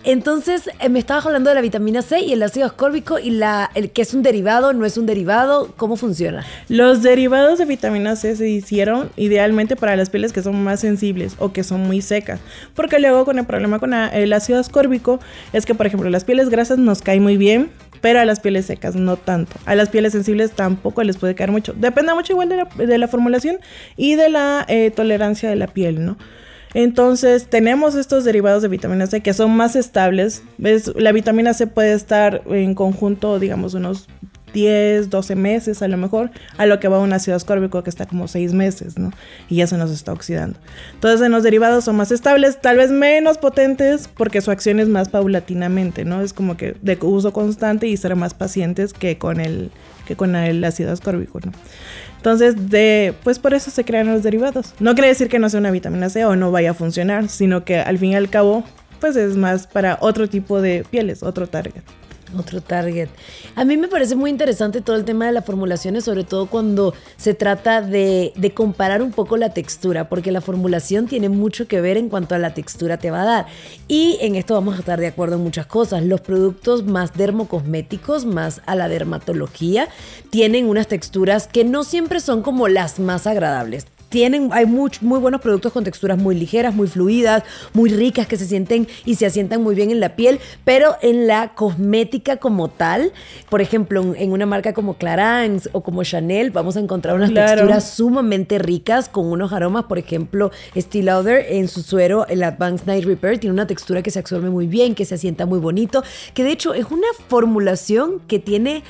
Entonces, 0.03 0.71
eh, 0.79 0.89
me 0.89 0.97
estabas 0.97 1.27
hablando 1.27 1.51
de 1.51 1.55
la 1.55 1.61
vitamina 1.61 2.01
C 2.01 2.21
y 2.21 2.33
el 2.33 2.41
ácido 2.41 2.65
ascórbico 2.65 3.19
y 3.19 3.29
la, 3.29 3.69
el 3.75 3.91
que 3.91 4.01
es 4.01 4.15
un 4.15 4.23
derivado, 4.23 4.73
no 4.73 4.83
es 4.83 4.97
un 4.97 5.05
derivado, 5.05 5.75
¿cómo 5.77 5.95
funciona? 5.95 6.43
Los 6.69 7.03
derivados 7.03 7.59
de 7.59 7.65
vitamina 7.65 8.15
C 8.15 8.35
se 8.35 8.49
hicieron 8.49 9.11
idealmente 9.15 9.75
para 9.75 9.95
las 9.95 10.09
pieles 10.09 10.33
que 10.33 10.41
son 10.41 10.63
más 10.63 10.79
sensibles 10.79 11.35
o 11.37 11.53
que 11.53 11.63
son 11.63 11.81
muy 11.81 12.01
secas. 12.01 12.39
Porque 12.73 12.97
luego 12.97 13.25
con 13.25 13.37
el 13.37 13.45
problema 13.45 13.77
con 13.77 13.93
el 13.93 14.33
ácido 14.33 14.59
ascórbico 14.59 15.19
es 15.53 15.67
que, 15.67 15.75
por 15.75 15.85
ejemplo, 15.85 16.09
las 16.09 16.23
pieles 16.23 16.49
grasas 16.49 16.79
nos 16.79 17.03
caen 17.03 17.21
muy 17.21 17.37
bien 17.37 17.69
pero 18.01 18.19
a 18.19 18.25
las 18.25 18.39
pieles 18.39 18.65
secas 18.65 18.95
no 18.95 19.17
tanto. 19.17 19.55
A 19.65 19.75
las 19.75 19.89
pieles 19.89 20.13
sensibles 20.13 20.51
tampoco 20.51 21.03
les 21.03 21.17
puede 21.17 21.35
caer 21.35 21.51
mucho. 21.51 21.73
Depende 21.73 22.13
mucho 22.13 22.33
igual 22.33 22.49
de 22.49 22.97
la, 22.97 23.07
formulación 23.07 23.57
y 23.97 24.15
de 24.15 24.29
la 24.29 24.65
eh, 24.67 24.91
tolerancia 24.91 25.49
de 25.49 25.55
la 25.55 25.67
piel, 25.67 26.05
¿no? 26.05 26.17
Entonces 26.73 27.47
tenemos 27.47 27.95
estos 27.95 28.23
derivados 28.23 28.61
de 28.61 28.67
vitamina 28.67 29.07
C 29.07 29.21
que 29.21 29.33
son 29.33 29.51
más 29.51 29.75
estables. 29.75 30.43
La 30.95 31.11
vitamina 31.11 31.53
C 31.53 31.65
puede 31.67 31.93
estar 31.93 32.43
en 32.47 32.75
conjunto, 32.75 33.39
digamos, 33.39 33.73
unos 33.73 34.07
10, 34.53 35.09
12 35.09 35.35
meses 35.35 35.81
a 35.81 35.87
lo 35.87 35.97
mejor, 35.97 36.31
a 36.57 36.65
lo 36.65 36.79
que 36.79 36.87
va 36.87 36.99
un 36.99 37.13
ácido 37.13 37.35
ascórbico 37.35 37.83
que 37.83 37.89
está 37.89 38.05
como 38.05 38.27
6 38.27 38.53
meses, 38.53 38.97
¿no? 38.97 39.11
Y 39.49 39.57
ya 39.57 39.67
se 39.67 39.77
nos 39.77 39.91
está 39.91 40.13
oxidando. 40.13 40.59
Entonces 40.93 41.25
en 41.25 41.31
los 41.31 41.43
derivados 41.43 41.85
son 41.85 41.95
más 41.95 42.11
estables, 42.11 42.59
tal 42.61 42.77
vez 42.77 42.91
menos 42.91 43.37
potentes 43.37 44.07
porque 44.07 44.41
su 44.41 44.51
acción 44.51 44.79
es 44.79 44.87
más 44.87 45.09
paulatinamente, 45.09 46.05
¿no? 46.05 46.21
Es 46.21 46.33
como 46.33 46.57
que 46.57 46.75
de 46.81 46.97
uso 47.01 47.33
constante 47.33 47.87
y 47.87 47.97
ser 47.97 48.15
más 48.15 48.33
pacientes 48.33 48.93
que 48.93 49.17
con 49.17 49.39
el, 49.39 49.71
que 50.07 50.15
con 50.15 50.35
el 50.35 50.63
ácido 50.63 50.91
ascórbico, 50.91 51.39
¿no? 51.43 51.51
Entonces, 52.17 52.69
de, 52.69 53.13
pues 53.23 53.39
por 53.39 53.53
eso 53.53 53.71
se 53.71 53.85
crean 53.85 54.07
los 54.07 54.23
derivados. 54.23 54.73
No 54.79 54.93
quiere 54.93 55.07
decir 55.07 55.29
que 55.29 55.39
no 55.39 55.49
sea 55.49 55.61
una 55.61 55.71
vitamina 55.71 56.09
C 56.09 56.25
o 56.25 56.35
no 56.35 56.51
vaya 56.51 56.71
a 56.71 56.73
funcionar, 56.73 57.29
sino 57.29 57.63
que 57.63 57.79
al 57.79 57.97
fin 57.97 58.11
y 58.11 58.15
al 58.15 58.29
cabo, 58.29 58.65
pues 58.99 59.15
es 59.15 59.37
más 59.37 59.67
para 59.67 59.97
otro 60.01 60.27
tipo 60.27 60.61
de 60.61 60.85
pieles, 60.89 61.23
otro 61.23 61.47
target. 61.47 61.81
Otro 62.37 62.61
target. 62.61 63.09
A 63.55 63.65
mí 63.65 63.75
me 63.75 63.87
parece 63.87 64.15
muy 64.15 64.29
interesante 64.29 64.81
todo 64.81 64.95
el 64.95 65.03
tema 65.03 65.25
de 65.25 65.31
las 65.31 65.45
formulaciones, 65.45 66.03
sobre 66.03 66.23
todo 66.23 66.45
cuando 66.45 66.93
se 67.17 67.33
trata 67.33 67.81
de, 67.81 68.33
de, 68.35 68.53
comparar 68.53 69.01
un 69.01 69.11
poco 69.11 69.35
la 69.35 69.49
textura, 69.49 70.09
porque 70.09 70.31
la 70.31 70.41
formulación 70.41 71.07
tiene 71.07 71.29
mucho 71.29 71.67
que 71.67 71.81
ver 71.81 71.97
en 71.97 72.07
cuanto 72.07 72.35
a 72.35 72.37
la 72.37 72.53
textura 72.53 72.97
te 72.97 73.09
va 73.09 73.23
a 73.23 73.25
dar. 73.25 73.45
Y 73.87 74.17
en 74.21 74.35
esto 74.35 74.53
vamos 74.53 74.75
a 74.75 74.79
estar 74.79 74.99
de 74.99 75.07
acuerdo 75.07 75.37
en 75.37 75.43
muchas 75.43 75.65
cosas. 75.65 76.03
Los 76.03 76.21
productos 76.21 76.85
más 76.85 77.13
dermocosméticos, 77.13 78.25
más 78.25 78.61
a 78.67 78.75
la 78.75 78.87
dermatología, 78.89 79.87
tienen 80.29 80.67
unas 80.67 80.87
texturas 80.87 81.47
que 81.47 81.63
no 81.63 81.83
siempre 81.83 82.19
son 82.19 82.43
como 82.43 82.67
las 82.67 82.99
más 82.99 83.25
agradables 83.25 83.87
tienen, 84.09 84.49
hay 84.51 84.65
muy, 84.65 84.91
muy 85.01 85.19
buenos 85.19 85.41
productos 85.41 85.71
con 85.71 85.83
texturas 85.83 86.17
muy 86.17 86.35
ligeras, 86.35 86.75
muy 86.75 86.87
fluidas, 86.87 87.43
muy 87.73 87.89
ricas, 87.91 88.27
que 88.27 88.37
se 88.37 88.45
sienten 88.45 88.87
y 89.05 89.15
se 89.15 89.25
asientan 89.25 89.63
muy 89.63 89.75
bien 89.75 89.91
en 89.91 89.99
la 89.99 90.15
piel, 90.15 90.39
pero 90.65 90.95
en 91.01 91.27
la 91.27 91.53
cosmética 91.53 92.37
como 92.37 92.67
tal, 92.67 93.13
por 93.49 93.61
ejemplo, 93.61 94.15
en 94.15 94.31
una 94.31 94.45
marca 94.45 94.73
como 94.73 94.95
Clarins 94.95 95.69
o 95.71 95.81
como 95.81 96.03
Chanel, 96.03 96.51
vamos 96.51 96.75
a 96.75 96.79
encontrar 96.79 97.15
unas 97.15 97.33
texturas 97.33 97.91
sumamente 97.91 98.57
ricas 98.57 99.09
con 99.09 99.27
unos 99.27 99.53
aromas, 99.53 99.85
por 99.85 99.97
ejemplo, 99.97 100.51
Steel 100.75 101.05
Lauder 101.05 101.45
en 101.49 101.67
su 101.67 101.81
suero, 101.81 102.25
el 102.27 102.43
Advanced 102.43 102.87
Night 102.87 103.05
Repair, 103.05 103.39
tiene 103.39 103.53
una 103.53 103.67
textura 103.67 104.01
que 104.01 104.11
se 104.11 104.19
absorbe 104.19 104.49
muy 104.49 104.67
bien, 104.67 104.95
que 104.95 105.05
se 105.05 105.15
asienta 105.15 105.45
muy 105.45 105.59
bonito, 105.59 106.03
que 106.33 106.43
de 106.43 106.51
hecho 106.51 106.73
es 106.73 106.85
una 106.85 107.07
formulación 107.27 108.21
que 108.27 108.39
tiene 108.39 108.83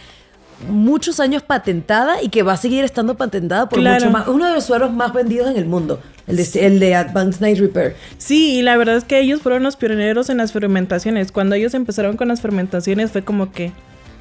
muchos 0.68 1.20
años 1.20 1.44
patentada 1.44 2.22
y 2.22 2.30
que 2.30 2.44
va 2.44 2.54
a 2.54 2.58
seguir 2.58 2.84
estando 2.84 3.16
patentada 3.16 3.70
por 3.70 3.80
mucho 3.80 4.10
más. 4.12 4.28
Uno 4.28 4.48
de 4.48 4.54
los 4.54 4.66
sueros 4.66 4.92
más 4.92 5.14
vendidos 5.14 5.50
en 5.50 5.58
el 5.58 5.66
mundo, 5.66 6.00
el 6.28 6.38
de, 6.38 6.50
el 6.66 6.80
de 6.80 6.96
Advanced 6.96 7.42
Night 7.42 7.60
Repair. 7.60 7.96
Sí, 8.18 8.58
y 8.58 8.62
la 8.62 8.78
verdad 8.78 8.98
es 8.98 9.04
que 9.04 9.20
ellos 9.20 9.42
fueron 9.42 9.64
los 9.64 9.76
pioneros 9.76 10.30
en 10.30 10.38
las 10.38 10.52
fermentaciones. 10.52 11.32
Cuando 11.32 11.56
ellos 11.56 11.74
empezaron 11.74 12.18
con 12.18 12.28
las 12.28 12.42
fermentaciones 12.42 13.12
fue 13.12 13.24
como 13.24 13.52
que 13.52 13.72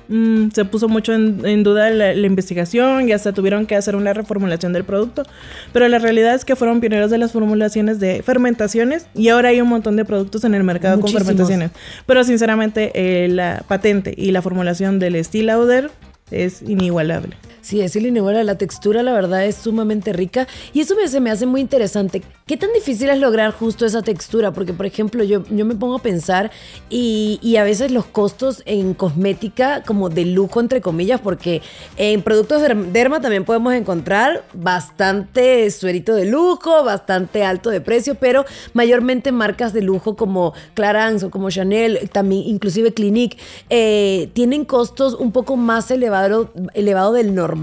mm, 0.08 0.50
se 0.54 0.64
puso 0.64 0.88
mucho 0.88 1.12
en, 1.12 1.62
duda 1.64 1.90
la, 1.90 2.14
investigación 2.14 3.08
y 3.08 3.12
hasta 3.12 3.32
tuvieron 3.32 3.66
que 3.66 3.74
hacer 3.74 3.96
una 3.96 4.14
reformulación 4.14 4.72
del 4.72 4.84
producto. 4.84 5.24
Pero 5.72 5.88
la 5.88 5.98
realidad 5.98 6.34
es 6.34 6.44
que 6.44 6.56
fueron 6.56 6.80
pioneros 6.80 7.10
de 7.10 7.18
las 7.18 7.32
formulaciones 7.32 7.98
de 7.98 8.22
fermentaciones 8.22 9.06
y 9.14 9.28
ahora 9.28 9.48
hay 9.48 9.60
un 9.60 9.68
montón 9.68 9.96
de 9.96 10.04
productos 10.04 10.44
en 10.44 10.54
el 10.54 10.62
mercado 10.62 11.00
con 11.00 11.10
fermentaciones. 11.10 11.72
Pero 12.06 12.22
sinceramente 12.22 12.92
eh, 12.94 13.28
la 13.28 13.64
patente 13.66 14.14
y 14.16 14.30
la 14.30 14.40
formulación 14.40 14.98
del 14.98 15.22
Steel 15.24 15.46
Lauder 15.46 15.90
es 16.30 16.62
inigualable. 16.62 17.36
Sí, 17.60 17.80
es 17.80 17.96
inigualable. 17.96 18.44
La 18.44 18.56
textura, 18.56 19.02
la 19.02 19.12
verdad, 19.12 19.44
es 19.44 19.56
sumamente 19.56 20.12
rica. 20.12 20.46
Y 20.72 20.80
eso 20.80 20.94
me, 20.94 21.08
se 21.08 21.20
me 21.20 21.30
hace 21.30 21.46
muy 21.46 21.60
interesante. 21.60 22.22
¿Qué 22.46 22.56
tan 22.56 22.72
difícil 22.72 23.10
es 23.10 23.18
lograr 23.18 23.52
justo 23.52 23.84
esa 23.84 24.02
textura? 24.02 24.52
Porque, 24.52 24.72
por 24.72 24.86
ejemplo, 24.86 25.24
yo, 25.24 25.44
yo 25.50 25.64
me 25.66 25.74
pongo 25.74 25.96
a 25.96 25.98
pensar 25.98 26.50
y, 26.88 27.38
y, 27.42 27.56
a 27.56 27.64
veces 27.64 27.90
los 27.90 28.06
costos 28.06 28.62
en 28.64 28.94
cosmética, 28.94 29.82
como 29.82 30.08
de 30.08 30.24
lujo, 30.24 30.60
entre 30.60 30.80
comillas, 30.80 31.20
porque 31.20 31.60
en 31.96 32.22
productos 32.22 32.62
de 32.62 32.74
derma 32.74 33.20
también 33.20 33.44
podemos 33.44 33.74
encontrar 33.74 34.44
bastante 34.54 35.70
suerito 35.70 36.14
de 36.14 36.24
lujo, 36.24 36.84
bastante 36.84 37.44
alto 37.44 37.70
de 37.70 37.80
precio, 37.80 38.14
pero 38.14 38.46
mayormente 38.72 39.32
marcas 39.32 39.72
de 39.72 39.82
lujo 39.82 40.16
como 40.16 40.54
Clarins 40.74 41.24
o 41.24 41.30
como 41.30 41.50
Chanel, 41.50 42.08
también 42.12 42.44
inclusive 42.46 42.94
Clinique, 42.94 43.36
eh, 43.68 44.30
tienen 44.32 44.64
costos 44.64 45.14
un 45.14 45.32
poco 45.32 45.56
más 45.56 45.90
elevados 45.90 46.48
elevado 46.74 47.12
del 47.12 47.34
normal 47.34 47.57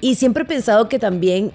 y 0.00 0.14
siempre 0.14 0.44
he 0.44 0.46
pensado 0.46 0.88
que 0.88 0.98
también 0.98 1.52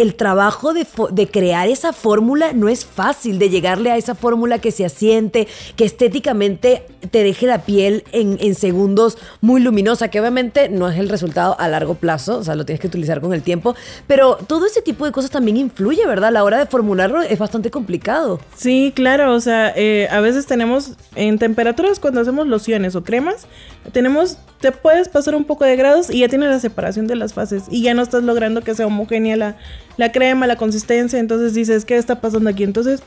el 0.00 0.14
trabajo 0.14 0.72
de, 0.72 0.86
crear 1.26 1.68
esa 1.68 1.92
fórmula 1.92 2.52
no 2.52 2.68
es 2.68 2.84
fácil, 2.84 3.38
de 3.38 3.50
llegarle 3.50 3.90
a 3.90 3.96
esa 3.96 4.14
fórmula 4.14 4.58
que 4.58 4.70
se 4.70 4.84
asiente, 4.84 5.46
que 5.76 5.84
estéticamente 5.84 6.84
te 7.10 7.22
deje 7.22 7.46
la 7.46 7.62
piel 7.62 8.04
en, 8.12 8.54
segundos 8.54 9.18
muy 9.40 9.60
luminosa, 9.60 10.08
que 10.08 10.20
obviamente 10.20 10.68
no 10.68 10.88
es 10.88 10.98
el 10.98 11.08
resultado 11.08 11.58
a 11.58 11.68
largo 11.68 11.94
plazo, 11.94 12.38
o 12.38 12.44
sea, 12.44 12.54
lo 12.54 12.64
tienes 12.64 12.80
que 12.80 12.86
utilizar 12.86 13.20
con 13.20 13.32
el 13.32 13.42
tiempo, 13.42 13.74
pero 14.06 14.36
todo 14.36 14.66
ese 14.66 14.82
tipo 14.82 15.04
de 15.04 15.12
cosas 15.12 15.30
también 15.30 15.56
influye, 15.56 16.06
¿verdad? 16.06 16.28
A 16.28 16.32
la 16.32 16.44
hora 16.44 16.58
de 16.58 16.66
formularlo 16.66 17.22
es 17.22 17.38
bastante 17.38 17.70
complicado. 17.70 18.40
Sí, 18.56 18.92
claro, 18.94 19.34
o 19.34 19.40
sea, 19.40 19.72
eh, 19.76 20.08
a 20.10 20.20
veces 20.20 20.46
tenemos 20.46 20.94
en 21.14 21.38
temperaturas 21.38 22.00
cuando 22.00 22.20
hacemos 22.20 22.46
lociones 22.46 22.96
o 22.96 23.04
cremas, 23.04 23.46
tenemos, 23.92 24.38
te 24.60 24.72
puedes 24.72 25.08
pasar 25.08 25.34
un 25.34 25.44
poco 25.44 25.64
de 25.64 25.76
grados 25.76 26.10
y 26.10 26.20
ya 26.20 26.28
tienes 26.28 26.50
la 26.50 26.60
separación 26.60 27.06
de 27.06 27.16
las 27.16 27.34
fases 27.34 27.64
y 27.70 27.82
ya 27.82 27.94
no 27.94 28.02
estás 28.02 28.22
logrando 28.22 28.62
que 28.62 28.74
sea 28.74 28.86
homogénea 28.86 29.36
la, 29.36 29.56
la 30.00 30.12
crema, 30.12 30.46
la 30.46 30.56
consistencia, 30.56 31.18
entonces 31.18 31.52
dices, 31.52 31.84
¿qué 31.84 31.96
está 31.96 32.22
pasando 32.22 32.48
aquí? 32.48 32.64
Entonces 32.64 33.02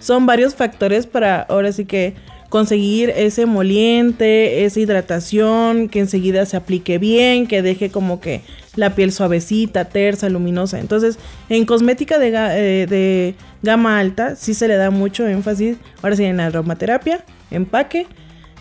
son 0.00 0.26
varios 0.26 0.56
factores 0.56 1.06
para 1.06 1.40
ahora 1.42 1.70
sí 1.70 1.84
que 1.84 2.14
conseguir 2.48 3.10
ese 3.10 3.46
moliente, 3.46 4.64
esa 4.64 4.80
hidratación, 4.80 5.88
que 5.88 6.00
enseguida 6.00 6.44
se 6.44 6.56
aplique 6.56 6.98
bien, 6.98 7.46
que 7.46 7.62
deje 7.62 7.90
como 7.90 8.20
que 8.20 8.40
la 8.74 8.96
piel 8.96 9.12
suavecita, 9.12 9.84
tersa, 9.84 10.28
luminosa. 10.28 10.80
Entonces, 10.80 11.16
en 11.48 11.64
cosmética 11.64 12.18
de, 12.18 12.32
eh, 12.34 12.86
de 12.88 13.36
gama 13.62 14.00
alta 14.00 14.34
sí 14.34 14.52
se 14.52 14.66
le 14.66 14.74
da 14.74 14.90
mucho 14.90 15.28
énfasis, 15.28 15.76
ahora 16.02 16.16
sí, 16.16 16.24
en 16.24 16.40
aromaterapia, 16.40 17.24
empaque, 17.52 18.08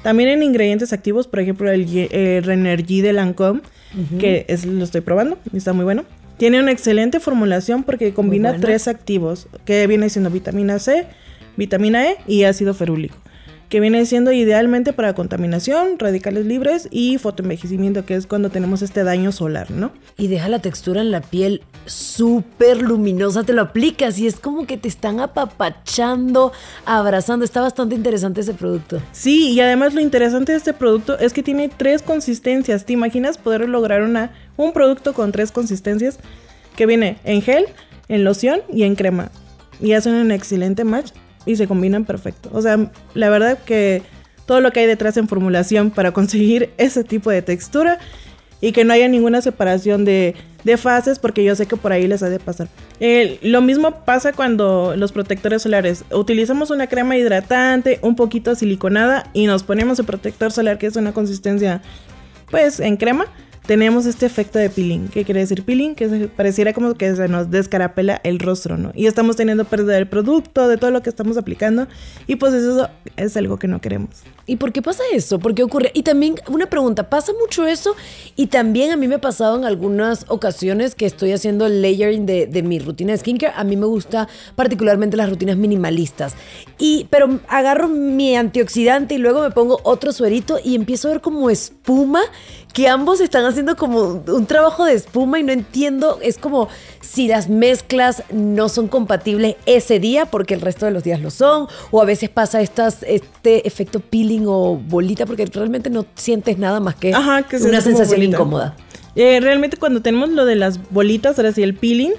también 0.04 0.30
en 0.30 0.44
ingredientes 0.44 0.94
activos, 0.94 1.28
por 1.28 1.40
ejemplo, 1.40 1.72
el, 1.72 1.88
el 2.12 2.44
Renergy 2.44 3.02
de 3.02 3.14
Lancome, 3.14 3.62
que 4.20 4.46
es, 4.48 4.66
lo 4.66 4.84
estoy 4.84 5.02
probando, 5.02 5.40
está 5.52 5.74
muy 5.74 5.84
bueno. 5.84 6.06
Tiene 6.42 6.60
una 6.60 6.72
excelente 6.72 7.20
formulación 7.20 7.84
porque 7.84 8.16
combina 8.16 8.58
tres 8.60 8.88
activos, 8.88 9.48
que 9.64 9.86
viene 9.86 10.10
siendo 10.10 10.32
vitamina 10.32 10.80
C, 10.80 11.06
vitamina 11.56 12.10
E 12.10 12.18
y 12.26 12.46
ácido 12.46 12.74
ferúlico 12.74 13.16
que 13.72 13.80
viene 13.80 14.06
siendo 14.06 14.34
idealmente 14.34 14.92
para 14.92 15.14
contaminación, 15.14 15.98
radicales 15.98 16.46
libres 16.46 16.90
y 16.92 17.18
fotoenvejecimiento, 17.18 18.06
que 18.06 18.16
es 18.16 18.28
cuando 18.28 18.50
tenemos 18.50 18.82
este 18.82 19.06
daño 19.06 19.32
solar, 19.32 19.72
¿no? 19.72 19.94
Y 20.18 20.28
deja 20.28 20.50
la 20.50 20.60
textura 20.60 21.00
en 21.00 21.10
la 21.10 21.22
piel 21.22 21.64
súper 21.86 22.82
luminosa, 22.82 23.44
te 23.44 23.54
lo 23.54 23.62
aplicas 23.62 24.20
y 24.20 24.28
es 24.28 24.42
como 24.42 24.68
que 24.68 24.76
te 24.76 24.90
están 24.90 25.22
apapachando, 25.22 26.52
abrazando. 26.86 27.46
Está 27.46 27.62
bastante 27.62 27.96
interesante 27.96 28.42
ese 28.42 28.54
producto. 28.54 29.02
Sí, 29.14 29.52
y 29.52 29.62
además 29.62 29.94
lo 29.94 30.02
interesante 30.02 30.52
de 30.52 30.58
este 30.58 30.74
producto 30.74 31.18
es 31.18 31.32
que 31.32 31.42
tiene 31.42 31.70
tres 31.70 32.02
consistencias. 32.02 32.84
¿Te 32.84 32.92
imaginas 32.92 33.38
poder 33.38 33.70
lograr 33.70 34.02
una, 34.02 34.34
un 34.58 34.74
producto 34.74 35.14
con 35.14 35.32
tres 35.32 35.54
consistencias 35.54 36.20
que 36.76 36.86
viene 36.86 37.20
en 37.24 37.42
gel, 37.42 37.68
en 38.10 38.26
loción 38.26 38.64
y 38.68 38.84
en 38.84 38.96
crema? 38.96 39.32
Y 39.80 39.94
hacen 39.94 40.16
un 40.16 40.32
excelente 40.32 40.84
match 40.84 41.12
y 41.46 41.56
se 41.56 41.68
combinan 41.68 42.06
perfecto. 42.06 42.50
O 42.54 42.62
sea, 42.62 42.92
la 43.14 43.30
verdad 43.30 43.60
que 43.66 44.02
todo 44.46 44.62
lo 44.62 44.72
que 44.72 44.82
hay 44.82 44.88
detrás 44.88 45.18
en 45.18 45.28
formulación 45.28 45.92
para 45.92 46.12
conseguir 46.14 46.72
ese 46.78 47.04
tipo 47.04 47.30
de 47.30 47.42
textura 47.42 48.00
y 48.60 48.74
que 48.74 48.86
no 48.86 48.94
haya 48.94 49.08
ninguna 49.08 49.42
separación 49.42 50.06
de, 50.06 50.36
fases 50.78 51.18
porque 51.18 51.44
yo 51.44 51.56
sé 51.56 51.66
que 51.66 51.76
por 51.76 51.92
ahí 51.92 52.08
les 52.08 52.22
ha 52.22 52.30
de 52.30 52.40
pasar. 52.40 52.68
lo 53.42 53.62
mismo 53.62 54.06
pasa 54.06 54.32
cuando 54.32 54.94
los 54.96 55.12
protectores 55.12 55.64
solares 55.64 56.06
utilizamos 56.12 56.70
una 56.70 56.86
crema 56.86 57.18
hidratante, 57.18 57.98
un 58.04 58.16
poquito 58.16 58.54
siliconada 58.54 59.28
y 59.34 59.48
nos 59.48 59.64
ponemos 59.64 59.98
el 59.98 60.06
protector 60.06 60.52
solar 60.52 60.78
que 60.78 60.86
es 60.86 60.96
una 60.96 61.12
consistencia 61.12 61.82
pues 62.52 62.80
en 62.80 62.98
crema 62.98 63.26
tenemos 63.72 64.06
este 64.06 64.26
efecto 64.26 64.60
de 64.60 64.70
peeling. 64.70 65.08
¿Qué 65.08 65.24
quiere 65.24 65.40
decir 65.40 65.64
peeling? 65.64 65.96
Que 65.96 66.28
pareciera 66.28 66.74
como 66.74 66.96
que 66.96 67.16
se 67.16 67.30
nos 67.30 67.50
descarapela 67.50 68.20
el 68.26 68.38
rostro, 68.38 68.76
¿no? 68.76 68.92
Y 68.94 69.06
estamos 69.06 69.38
teniendo 69.38 69.64
pérdida 69.64 69.94
del 69.94 70.10
producto, 70.10 70.68
de 70.68 70.76
todo 70.76 70.92
lo 70.92 71.02
que 71.02 71.10
estamos 71.10 71.38
aplicando. 71.38 71.88
Y 72.28 72.36
pues 72.36 72.54
eso 72.54 72.90
es 73.16 73.38
algo 73.38 73.58
que 73.58 73.70
no 73.70 73.80
queremos. 73.80 74.10
¿Y 74.46 74.58
por 74.58 74.74
qué 74.74 74.82
pasa 74.82 75.04
eso? 75.14 75.40
¿Por 75.40 75.56
qué 75.56 75.64
ocurre? 75.64 75.92
Y 75.94 76.04
también 76.04 76.36
una 76.50 76.66
pregunta, 76.66 77.10
¿pasa 77.10 77.32
mucho 77.40 77.66
eso? 77.66 77.96
Y 78.36 78.48
también 78.48 78.92
a 78.92 78.98
mí 78.98 79.08
me 79.08 79.16
ha 79.16 79.22
pasado 79.22 79.58
en 79.58 79.64
algunas 79.64 80.26
ocasiones 80.28 80.94
que 80.94 81.06
estoy 81.06 81.32
haciendo 81.32 81.70
layering 81.70 82.26
de, 82.26 82.48
de 82.48 82.64
mi 82.64 82.78
rutina 82.78 83.14
de 83.14 83.20
skincare. 83.20 83.54
A 83.56 83.64
mí 83.64 83.78
me 83.78 83.86
gusta 83.86 84.28
particularmente 84.58 85.16
las 85.16 85.30
rutinas 85.30 85.56
minimalistas. 85.56 86.34
Y, 86.78 87.08
pero 87.10 87.40
agarro 87.48 87.88
mi 87.88 88.36
antioxidante 88.36 89.16
y 89.16 89.18
luego 89.18 89.42
me 89.44 89.52
pongo 89.52 89.80
otro 89.84 90.12
suerito 90.12 90.60
y 90.62 90.76
empiezo 90.76 91.08
a 91.08 91.12
ver 91.12 91.22
como 91.22 91.50
espuma 91.50 92.20
que 92.74 92.88
ambos 92.88 93.20
están 93.22 93.46
haciendo 93.46 93.76
como 93.76 94.24
un 94.26 94.46
trabajo 94.46 94.86
de 94.86 94.94
espuma 94.94 95.40
y 95.40 95.44
no 95.44 95.52
entiendo, 95.52 96.20
es 96.22 96.38
como 96.38 96.70
si 97.02 97.28
las 97.28 97.50
mezclas 97.50 98.24
no 98.32 98.70
son 98.70 98.88
compatibles 98.88 99.56
ese 99.66 100.00
día 100.00 100.26
porque 100.26 100.54
el 100.54 100.62
resto 100.62 100.86
de 100.86 100.92
los 100.92 101.04
días 101.04 101.20
lo 101.20 101.32
son, 101.32 101.68
o 101.92 102.02
a 102.02 102.06
veces 102.06 102.30
pasa 102.30 102.62
estas, 102.62 103.04
este 103.04 103.68
efecto 103.68 104.00
peeling 104.00 104.46
o 104.48 104.78
bolita 104.78 105.26
porque 105.26 105.46
realmente 105.46 105.90
no 105.90 106.06
sientes 106.16 106.58
nada 106.58 106.80
más 106.80 106.96
que, 106.96 107.14
una 107.62 107.82
sensación 107.82 108.24
incómoda. 108.24 108.76
Eh, 109.16 109.40
realmente 109.42 109.76
cuando 109.76 110.02
tenemos 110.02 110.30
lo 110.30 110.46
de 110.46 110.56
las 110.56 110.80
bolitas, 110.92 111.38
ahora 111.38 111.52
sí 111.52 111.64
el 111.64 111.76
peeling, 111.76 112.14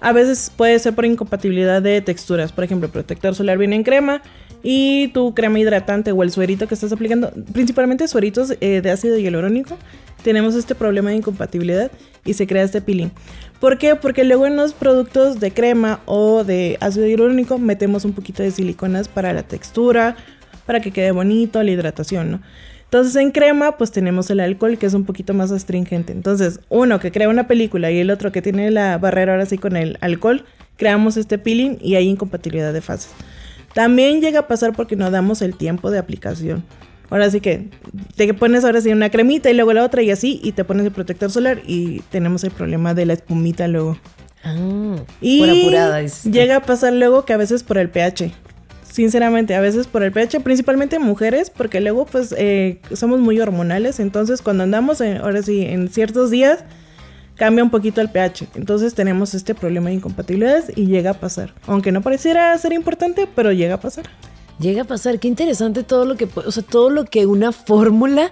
a 0.00 0.12
veces 0.12 0.52
puede 0.56 0.78
ser 0.78 0.94
por 0.94 1.04
incompatibilidad 1.04 1.82
de 1.82 2.00
texturas. 2.00 2.52
Por 2.52 2.64
ejemplo, 2.64 2.88
protector 2.88 3.34
solar 3.34 3.58
viene 3.58 3.76
en 3.76 3.82
crema 3.82 4.22
y 4.62 5.08
tu 5.08 5.34
crema 5.34 5.58
hidratante 5.58 6.12
o 6.12 6.22
el 6.22 6.30
suerito 6.30 6.66
que 6.68 6.74
estás 6.74 6.92
aplicando, 6.92 7.32
principalmente 7.52 8.06
sueritos 8.08 8.54
eh, 8.60 8.80
de 8.80 8.90
ácido 8.90 9.18
hialurónico, 9.18 9.76
tenemos 10.22 10.54
este 10.54 10.74
problema 10.74 11.10
de 11.10 11.16
incompatibilidad 11.16 11.90
y 12.24 12.34
se 12.34 12.46
crea 12.46 12.62
este 12.62 12.80
peeling. 12.80 13.10
¿Por 13.58 13.78
qué? 13.78 13.96
Porque 13.96 14.24
luego 14.24 14.46
en 14.46 14.56
los 14.56 14.72
productos 14.72 15.40
de 15.40 15.50
crema 15.50 16.00
o 16.06 16.44
de 16.44 16.78
ácido 16.80 17.06
hialurónico 17.06 17.58
metemos 17.58 18.04
un 18.04 18.12
poquito 18.12 18.42
de 18.42 18.50
siliconas 18.50 19.08
para 19.08 19.32
la 19.32 19.42
textura, 19.42 20.16
para 20.66 20.80
que 20.80 20.90
quede 20.90 21.12
bonito, 21.12 21.62
la 21.62 21.70
hidratación, 21.70 22.30
¿no? 22.32 22.40
Entonces 22.84 23.14
en 23.16 23.30
crema 23.30 23.76
pues 23.76 23.92
tenemos 23.92 24.30
el 24.30 24.40
alcohol 24.40 24.76
que 24.76 24.86
es 24.86 24.94
un 24.94 25.04
poquito 25.04 25.32
más 25.32 25.52
astringente. 25.52 26.12
Entonces 26.12 26.58
uno 26.68 26.98
que 26.98 27.12
crea 27.12 27.28
una 27.28 27.46
película 27.46 27.90
y 27.90 28.00
el 28.00 28.10
otro 28.10 28.32
que 28.32 28.42
tiene 28.42 28.70
la 28.70 28.98
barrera 28.98 29.32
ahora 29.32 29.46
sí 29.46 29.58
con 29.58 29.76
el 29.76 29.96
alcohol, 30.00 30.44
creamos 30.76 31.16
este 31.16 31.38
peeling 31.38 31.78
y 31.80 31.94
hay 31.94 32.08
incompatibilidad 32.08 32.72
de 32.72 32.80
fases. 32.80 33.12
También 33.74 34.20
llega 34.20 34.40
a 34.40 34.46
pasar 34.48 34.72
porque 34.74 34.96
no 34.96 35.10
damos 35.10 35.42
el 35.42 35.56
tiempo 35.56 35.90
de 35.90 35.98
aplicación. 35.98 36.64
Ahora 37.08 37.30
sí 37.30 37.40
que 37.40 37.68
te 38.16 38.32
pones 38.34 38.64
ahora 38.64 38.80
sí 38.80 38.92
una 38.92 39.10
cremita 39.10 39.50
y 39.50 39.54
luego 39.54 39.72
la 39.72 39.84
otra 39.84 40.02
y 40.02 40.10
así 40.10 40.40
y 40.44 40.52
te 40.52 40.64
pones 40.64 40.86
el 40.86 40.92
protector 40.92 41.30
solar 41.30 41.60
y 41.66 42.00
tenemos 42.10 42.44
el 42.44 42.52
problema 42.52 42.94
de 42.94 43.06
la 43.06 43.14
espumita 43.14 43.66
luego. 43.66 43.98
Ah, 44.44 44.96
y 45.20 45.40
por 45.40 45.50
apurada. 45.50 46.02
Llega 46.30 46.56
a 46.56 46.62
pasar 46.62 46.92
luego 46.92 47.24
que 47.24 47.32
a 47.32 47.36
veces 47.36 47.62
por 47.62 47.78
el 47.78 47.90
pH 47.90 48.32
sinceramente, 48.90 49.54
a 49.54 49.60
veces 49.60 49.86
por 49.86 50.02
el 50.02 50.12
pH, 50.12 50.40
principalmente 50.40 50.98
mujeres, 50.98 51.50
porque 51.50 51.80
luego 51.80 52.06
pues 52.06 52.34
eh, 52.36 52.80
somos 52.92 53.20
muy 53.20 53.40
hormonales, 53.40 54.00
entonces 54.00 54.42
cuando 54.42 54.64
andamos, 54.64 55.00
ahora 55.00 55.42
sí, 55.42 55.64
en 55.64 55.88
ciertos 55.88 56.30
días, 56.30 56.64
cambia 57.40 57.64
un 57.64 57.70
poquito 57.70 58.02
el 58.02 58.10
pH, 58.10 58.48
entonces 58.54 58.92
tenemos 58.92 59.32
este 59.32 59.54
problema 59.54 59.88
de 59.88 59.94
incompatibilidades 59.94 60.76
y 60.76 60.84
llega 60.84 61.12
a 61.12 61.14
pasar, 61.14 61.54
aunque 61.66 61.90
no 61.90 62.02
pareciera 62.02 62.56
ser 62.58 62.74
importante, 62.74 63.26
pero 63.34 63.50
llega 63.50 63.76
a 63.76 63.80
pasar. 63.80 64.04
Llega 64.58 64.82
a 64.82 64.84
pasar, 64.84 65.18
qué 65.18 65.26
interesante 65.26 65.82
todo 65.82 66.04
lo 66.04 66.16
que, 66.16 66.28
o 66.34 66.52
sea, 66.52 66.62
todo 66.62 66.90
lo 66.90 67.06
que 67.06 67.24
una 67.24 67.52
fórmula 67.52 68.30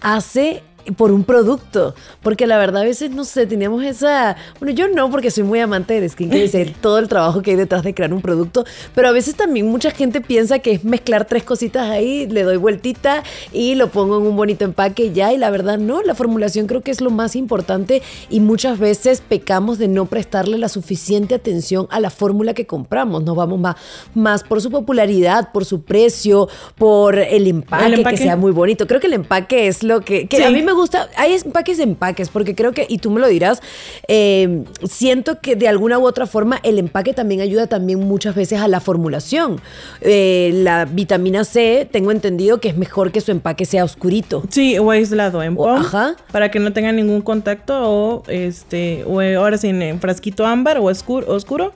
hace 0.00 0.62
por 0.92 1.12
un 1.12 1.24
producto. 1.24 1.94
Porque 2.22 2.46
la 2.46 2.58
verdad 2.58 2.82
a 2.82 2.84
veces, 2.84 3.10
no 3.10 3.24
sé, 3.24 3.46
teníamos 3.46 3.82
esa... 3.84 4.36
Bueno, 4.60 4.74
yo 4.74 4.88
no, 4.88 5.10
porque 5.10 5.30
soy 5.30 5.44
muy 5.44 5.60
amante 5.60 6.00
de 6.00 6.08
skincare 6.08 6.44
y 6.44 6.48
sé 6.48 6.74
todo 6.80 6.98
el 6.98 7.08
trabajo 7.08 7.42
que 7.42 7.52
hay 7.52 7.56
detrás 7.56 7.82
de 7.82 7.94
crear 7.94 8.12
un 8.12 8.20
producto. 8.20 8.64
Pero 8.94 9.08
a 9.08 9.12
veces 9.12 9.34
también 9.34 9.66
mucha 9.66 9.90
gente 9.90 10.20
piensa 10.20 10.58
que 10.58 10.72
es 10.72 10.84
mezclar 10.84 11.26
tres 11.26 11.44
cositas 11.44 11.90
ahí, 11.90 12.26
le 12.26 12.42
doy 12.42 12.56
vueltita 12.56 13.22
y 13.52 13.74
lo 13.74 13.88
pongo 13.88 14.18
en 14.18 14.26
un 14.26 14.36
bonito 14.36 14.64
empaque 14.64 15.12
ya. 15.12 15.32
Y 15.32 15.38
la 15.38 15.50
verdad 15.50 15.78
no, 15.78 16.02
la 16.02 16.14
formulación 16.14 16.66
creo 16.66 16.82
que 16.82 16.90
es 16.90 17.00
lo 17.00 17.10
más 17.10 17.36
importante 17.36 18.02
y 18.28 18.40
muchas 18.40 18.78
veces 18.78 19.22
pecamos 19.26 19.78
de 19.78 19.88
no 19.88 20.06
prestarle 20.06 20.58
la 20.58 20.68
suficiente 20.68 21.34
atención 21.34 21.86
a 21.90 22.00
la 22.00 22.10
fórmula 22.10 22.54
que 22.54 22.66
compramos. 22.66 23.24
Nos 23.24 23.36
vamos 23.36 23.58
más, 23.58 23.76
más 24.14 24.44
por 24.44 24.60
su 24.60 24.70
popularidad, 24.70 25.50
por 25.52 25.64
su 25.64 25.82
precio, 25.82 26.48
por 26.76 27.18
el 27.18 27.46
empaque, 27.46 28.02
que 28.02 28.16
sea 28.16 28.36
muy 28.36 28.52
bonito. 28.52 28.86
Creo 28.86 29.00
que 29.00 29.06
el 29.06 29.14
empaque 29.14 29.66
es 29.66 29.82
lo 29.82 30.00
que, 30.00 30.26
que 30.26 30.44
a 30.44 30.50
mí 30.50 30.62
me 30.62 30.73
gusta, 30.74 31.08
hay 31.16 31.34
empaques 31.34 31.78
de 31.78 31.84
empaques, 31.84 32.28
porque 32.28 32.54
creo 32.54 32.72
que, 32.72 32.86
y 32.88 32.98
tú 32.98 33.10
me 33.10 33.20
lo 33.20 33.28
dirás, 33.28 33.60
eh, 34.08 34.64
siento 34.88 35.40
que 35.40 35.56
de 35.56 35.68
alguna 35.68 35.98
u 35.98 36.06
otra 36.06 36.26
forma 36.26 36.60
el 36.62 36.78
empaque 36.78 37.12
también 37.12 37.40
ayuda 37.40 37.66
también 37.66 38.00
muchas 38.00 38.34
veces 38.34 38.60
a 38.60 38.68
la 38.68 38.80
formulación. 38.80 39.60
Eh, 40.00 40.50
la 40.54 40.84
vitamina 40.84 41.44
C, 41.44 41.88
tengo 41.90 42.10
entendido 42.10 42.60
que 42.60 42.68
es 42.68 42.76
mejor 42.76 43.12
que 43.12 43.20
su 43.20 43.30
empaque 43.30 43.64
sea 43.64 43.84
oscurito. 43.84 44.42
Sí, 44.50 44.78
o 44.78 44.90
aislado 44.90 45.42
en 45.42 45.56
pom, 45.56 45.76
ajá. 45.76 46.16
para 46.32 46.50
que 46.50 46.58
no 46.58 46.72
tenga 46.72 46.92
ningún 46.92 47.22
contacto 47.22 47.74
o 47.82 48.22
este, 48.28 49.04
o 49.06 49.20
ahora 49.20 49.58
sí 49.58 49.68
en 49.68 50.00
frasquito 50.00 50.46
ámbar 50.46 50.78
o 50.78 50.84
oscuro, 50.84 51.32
oscuro, 51.32 51.72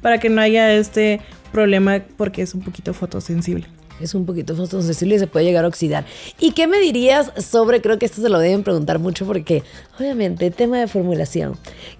para 0.00 0.18
que 0.18 0.28
no 0.28 0.40
haya 0.40 0.72
este 0.72 1.20
problema 1.52 2.00
porque 2.16 2.42
es 2.42 2.54
un 2.54 2.62
poquito 2.62 2.94
fotosensible 2.94 3.66
es 4.04 4.14
un 4.14 4.26
poquito 4.26 4.54
fotosensible 4.54 5.16
y 5.16 5.18
se 5.18 5.26
puede 5.26 5.44
llegar 5.44 5.64
a 5.64 5.68
oxidar. 5.68 6.04
¿Y 6.38 6.52
qué 6.52 6.66
me 6.66 6.78
dirías 6.78 7.32
sobre, 7.36 7.80
creo 7.80 7.98
que 7.98 8.06
esto 8.06 8.22
se 8.22 8.28
lo 8.28 8.38
deben 8.38 8.62
preguntar 8.62 8.98
mucho 8.98 9.26
porque 9.26 9.62
obviamente 9.98 10.50
tema 10.50 10.78
de 10.78 10.86
formulación, 10.88 11.56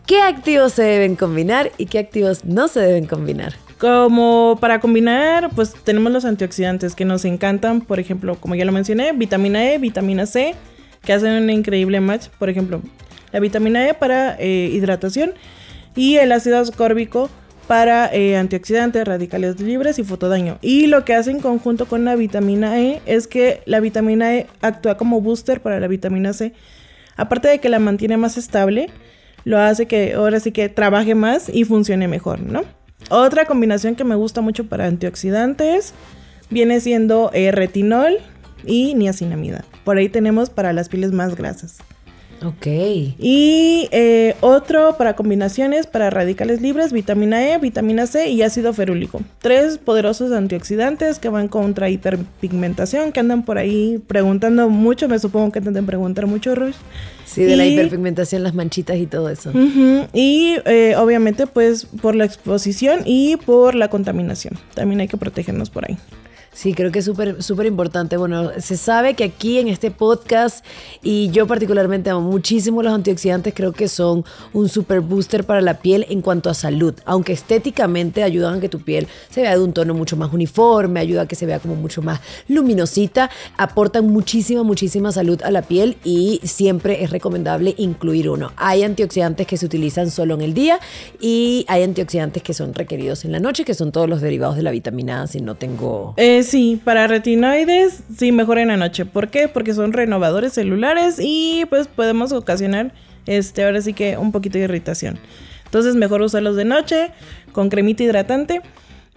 ¿qué 0.07 0.21
activos 0.21 0.73
se 0.73 0.83
deben 0.83 1.17
combinar 1.17 1.73
y 1.79 1.87
qué 1.87 1.99
activos 1.99 2.45
no 2.45 2.69
se 2.69 2.81
deben 2.81 3.07
combinar? 3.07 3.55
Como 3.79 4.59
para 4.61 4.81
combinar, 4.81 5.51
pues 5.55 5.75
tenemos 5.85 6.13
los 6.13 6.25
antioxidantes 6.25 6.95
que 6.95 7.05
nos 7.05 7.25
encantan, 7.25 7.81
por 7.81 7.99
ejemplo, 7.99 8.37
como 8.39 8.55
ya 8.55 8.65
lo 8.65 8.73
mencioné, 8.73 9.13
vitamina 9.13 9.73
E, 9.73 9.79
vitamina 9.79 10.27
C, 10.27 10.55
que 11.03 11.13
hacen 11.13 11.33
un 11.33 11.51
increíble 11.51 12.01
match, 12.01 12.29
por 12.39 12.49
ejemplo, 12.49 12.81
la 13.33 13.41
vitamina 13.41 13.89
E 13.89 13.95
para 13.95 14.37
eh, 14.39 14.71
hidratación 14.73 15.33
y 15.97 16.17
el 16.17 16.33
ácido 16.33 16.59
ascórbico 16.59 17.29
para 17.73 18.15
eh, 18.15 18.37
antioxidantes, 18.37 19.03
radicales 19.07 19.59
libres 19.59 19.99
y 19.99 20.05
fotodaño. 20.05 20.59
Y 20.61 20.89
lo 20.89 21.07
que 21.07 21.15
hace 21.15 21.31
en 21.31 21.41
conjunto 21.41 21.87
con 21.87 22.05
la 22.05 22.17
vitamina 22.17 22.79
E 22.79 23.01
es 23.07 23.27
que 23.27 23.63
la 23.65 23.81
vitamina 23.81 24.37
E 24.37 24.47
actúa 24.61 24.99
como 24.99 25.23
booster 25.23 25.63
para 25.63 25.81
la 25.81 25.89
vitamina 25.89 26.35
C. 26.35 26.53
Aparte 27.17 27.49
de 27.49 27.61
que 27.61 27.71
la 27.71 27.79
mantiene 27.79 28.19
más 28.19 28.37
estable, 28.37 28.91
lo 29.45 29.59
hace 29.59 29.87
que 29.87 30.13
ahora 30.13 30.39
sí 30.39 30.53
que 30.53 30.69
trabaje 30.69 31.15
más 31.15 31.49
y 31.49 31.65
funcione 31.65 32.09
mejor, 32.09 32.41
¿no? 32.41 32.63
Otra 33.09 33.47
combinación 33.47 33.95
que 33.95 34.05
me 34.05 34.17
gusta 34.17 34.43
mucho 34.43 34.67
para 34.67 34.85
antioxidantes, 34.85 35.95
viene 36.51 36.79
siendo 36.79 37.31
eh, 37.33 37.53
retinol 37.53 38.19
y 38.67 38.93
niacinamida. 38.97 39.65
Por 39.83 39.97
ahí 39.97 40.11
tenemos 40.11 40.51
para 40.51 40.75
las 40.75 40.91
pieles 40.91 41.13
más 41.13 41.37
grasas. 41.37 41.79
Ok. 42.45 42.67
Y 42.67 43.89
eh, 43.93 44.35
otro 44.41 44.97
para 44.97 45.15
combinaciones 45.15 45.87
para 45.87 46.11
radicales 46.11 46.61
libres, 46.61 46.93
vitamina 46.93 47.49
E, 47.49 47.59
vitamina 47.59 48.07
C 48.07 48.31
y 48.31 48.43
ácido 48.43 48.73
ferúlico. 48.73 49.21
Tres 49.41 49.79
poderosos 49.79 50.33
antioxidantes 50.33 51.19
que 51.19 51.29
van 51.29 51.49
contra 51.49 51.89
hiperpigmentación, 51.89 53.13
que 53.13 53.21
andan 53.21 53.45
por 53.45 53.59
ahí 53.59 54.03
preguntando 54.07 54.69
mucho, 54.69 55.09
me 55.09 55.19
supongo 55.19 55.53
que 55.53 55.61
intentan 55.61 55.87
preguntar 55.87 56.27
mucho, 56.27 56.55
Rush. 56.55 56.75
Sí, 57.25 57.45
de 57.45 57.57
la 57.57 57.65
hiperpigmentación, 57.65 58.43
las 58.43 58.55
manchitas 58.55 58.99
y 58.99 59.07
todo 59.07 59.31
eso. 59.31 59.53
Y 60.13 60.57
eh, 60.67 60.95
obviamente 60.97 61.47
pues 61.47 61.87
por 61.87 62.15
la 62.15 62.25
exposición 62.25 63.01
y 63.07 63.37
por 63.37 63.75
la 63.75 63.89
contaminación. 63.89 64.59
También 64.75 65.01
hay 65.01 65.09
que 65.09 65.17
protegernos 65.17 65.71
por 65.71 65.87
ahí. 65.87 65.97
Sí, 66.55 66.75
creo 66.75 66.93
que 66.93 66.99
es 66.99 67.07
súper, 67.07 67.43
súper 67.43 67.65
importante. 67.65 68.19
Bueno, 68.19 68.51
se 68.59 68.77
sabe 68.77 69.15
que 69.15 69.25
aquí 69.25 69.59
en 69.59 69.69
este 69.69 69.91
podcast, 69.91 70.63
y 71.03 71.31
yo 71.31 71.47
particularmente 71.47 72.11
amo 72.11 72.21
muchísimo 72.21 72.83
los 72.83 72.93
antioxidantes, 72.93 73.55
creo 73.55 73.73
que 73.73 73.89
son 73.89 74.23
un 74.53 74.69
super 74.69 75.01
booster 75.01 75.45
para 75.45 75.63
la 75.63 75.79
piel 75.79 76.05
en 76.11 76.21
cuanto 76.21 76.51
a 76.51 76.55
salud. 76.55 76.95
Aunque 77.07 77.33
estéticamente 77.33 78.23
ayudan 78.23 78.59
a 78.59 78.61
que 78.61 78.69
tu 78.69 78.81
piel 78.81 79.09
se 79.31 79.41
vea 79.41 79.57
de 79.57 79.65
un 79.65 79.73
tono 79.73 79.95
mucho 79.95 80.19
más 80.19 80.31
uniforme, 80.31 81.01
ayuda 81.01 81.23
a 81.23 81.27
que 81.27 81.37
se 81.37 81.47
vea 81.47 81.59
como 81.59 81.75
mucho 81.75 82.03
más 82.03 82.21
luminosita, 82.49 83.31
aportan 83.57 84.09
muchísima, 84.09 84.63
muchísima 84.63 85.11
salud 85.11 85.41
a 85.43 85.51
la 85.51 85.63
piel 85.63 85.97
y 86.05 86.39
siempre 86.45 87.03
es 87.03 87.11
recomendable 87.11 87.75
incluir 87.79 88.29
uno. 88.29 88.53
Hay 88.57 88.83
antioxidantes 88.83 89.47
que 89.47 89.57
se 89.57 89.65
utilizan 89.65 90.11
solo 90.11 90.35
en 90.35 90.43
el 90.43 90.53
día 90.53 90.79
y 91.19 91.65
hay 91.69 91.83
antioxidantes 91.83 92.43
que 92.43 92.53
son 92.53 92.75
requeridos 92.75 93.25
en 93.25 93.33
la 93.33 93.41
noche, 93.41 93.65
que 93.65 93.73
son 93.73 93.91
todos 93.91 94.07
los 94.07 94.21
derivados 94.21 94.57
de 94.57 94.63
la 94.63 94.71
vitamina 94.71 95.23
A, 95.23 95.27
si 95.27 95.41
no 95.41 95.55
tengo... 95.55 96.13
sí, 96.43 96.81
para 96.85 97.07
retinoides 97.07 98.03
sí 98.17 98.33
mejor 98.33 98.59
en 98.59 98.69
la 98.69 98.77
noche. 98.77 99.05
¿Por 99.05 99.29
qué? 99.29 99.49
Porque 99.49 99.75
son 99.75 99.93
renovadores 99.93 100.53
celulares 100.53 101.17
y 101.19 101.65
pues 101.69 101.89
podemos 101.89 102.33
ocasionar 102.33 102.93
este 103.27 103.65
ahora 103.65 103.81
sí 103.83 103.93
que 103.93 104.17
un 104.17 104.33
poquito 104.33 104.59
de 104.59 104.65
irritación. 104.65 105.19
Entonces 105.65 105.95
mejor 105.95 106.23
usarlos 106.23 106.57
de 106.57 106.65
noche 106.65 107.11
con 107.53 107.69
cremita 107.69 108.03
hidratante 108.03 108.61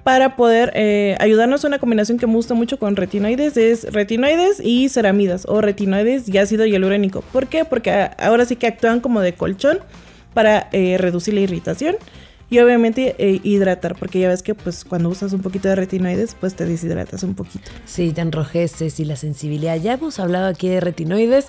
para 0.04 0.36
poder 0.36 0.72
eh, 0.76 1.16
ayudarnos 1.20 1.64
una 1.64 1.80
combinación 1.80 2.20
que 2.20 2.28
me 2.28 2.34
gusta 2.34 2.54
mucho 2.54 2.78
con 2.78 2.96
retinoides 2.96 3.58
es 3.58 3.92
retinoides 3.92 4.60
y 4.60 4.88
ceramidas 4.90 5.46
o 5.48 5.62
retinoides 5.62 6.30
y 6.30 6.38
ácido 6.38 6.66
hialurónico. 6.66 7.22
¿Por 7.22 7.48
qué? 7.48 7.66
Porque 7.66 8.10
ahora 8.20 8.46
sí 8.46 8.56
que 8.56 8.68
actúan 8.68 9.00
como 9.00 9.22
de 9.22 9.34
colchón 9.34 9.80
para 10.36 10.70
eh, 10.72 10.98
reducir 11.00 11.34
la 11.34 11.40
irritación 11.42 11.96
y 12.50 12.60
obviamente 12.60 13.16
eh, 13.18 13.40
hidratar, 13.44 13.96
porque 13.96 14.20
ya 14.20 14.30
ves 14.30 14.44
que 14.44 14.54
pues 14.54 14.86
cuando 14.86 15.10
usas 15.10 15.34
un 15.34 15.42
poquito 15.42 15.68
de 15.68 15.76
retinoides, 15.76 16.36
pues 16.40 16.56
te 16.56 16.66
deshidratas 16.66 17.24
un 17.24 17.34
poquito. 17.34 17.72
Sí, 17.86 18.12
te 18.12 18.22
enrojeces 18.22 19.00
y 19.00 19.06
la 19.06 19.16
sensibilidad. 19.16 19.78
Ya 19.78 19.94
hemos 19.94 20.20
hablado 20.20 20.48
aquí 20.48 20.70
de 20.70 20.80
retinoides. 20.80 21.48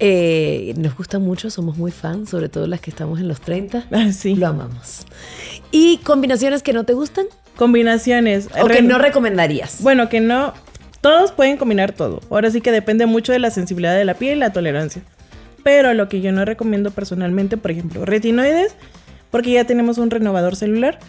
Eh, 0.00 0.74
nos 0.76 0.96
gusta 0.96 1.20
mucho, 1.20 1.48
somos 1.48 1.76
muy 1.76 1.92
fans, 1.92 2.30
sobre 2.30 2.48
todo 2.48 2.66
las 2.66 2.80
que 2.80 2.90
estamos 2.90 3.20
en 3.20 3.28
los 3.28 3.40
30. 3.40 3.86
Ah, 3.92 4.10
sí. 4.10 4.34
Lo 4.34 4.48
amamos. 4.48 5.06
¿Y 5.70 5.98
combinaciones 5.98 6.62
que 6.62 6.72
no 6.72 6.84
te 6.84 6.94
gustan? 6.94 7.26
Combinaciones. 7.56 8.48
O 8.60 8.66
que 8.66 8.82
no 8.82 8.98
recomendarías. 8.98 9.82
Bueno, 9.82 10.08
que 10.08 10.20
no. 10.20 10.54
Todos 11.02 11.30
pueden 11.30 11.56
combinar 11.56 11.92
todo. 11.92 12.20
Ahora 12.30 12.50
sí 12.50 12.60
que 12.60 12.72
depende 12.72 13.06
mucho 13.06 13.32
de 13.32 13.38
la 13.38 13.50
sensibilidad 13.50 13.96
de 13.96 14.04
la 14.04 14.14
piel 14.14 14.38
y 14.38 14.40
la 14.40 14.52
tolerancia. 14.52 15.02
Pero 15.62 15.94
lo 15.94 16.08
que 16.08 16.20
yo 16.20 16.32
no 16.32 16.44
recomiendo 16.44 16.90
personalmente, 16.90 17.56
por 17.56 17.70
ejemplo, 17.70 18.04
retinoides 18.04 18.74
porque 19.32 19.50
ya 19.50 19.64
tenemos 19.64 19.98
un 19.98 20.10
renovador 20.10 20.54
celular. 20.54 21.00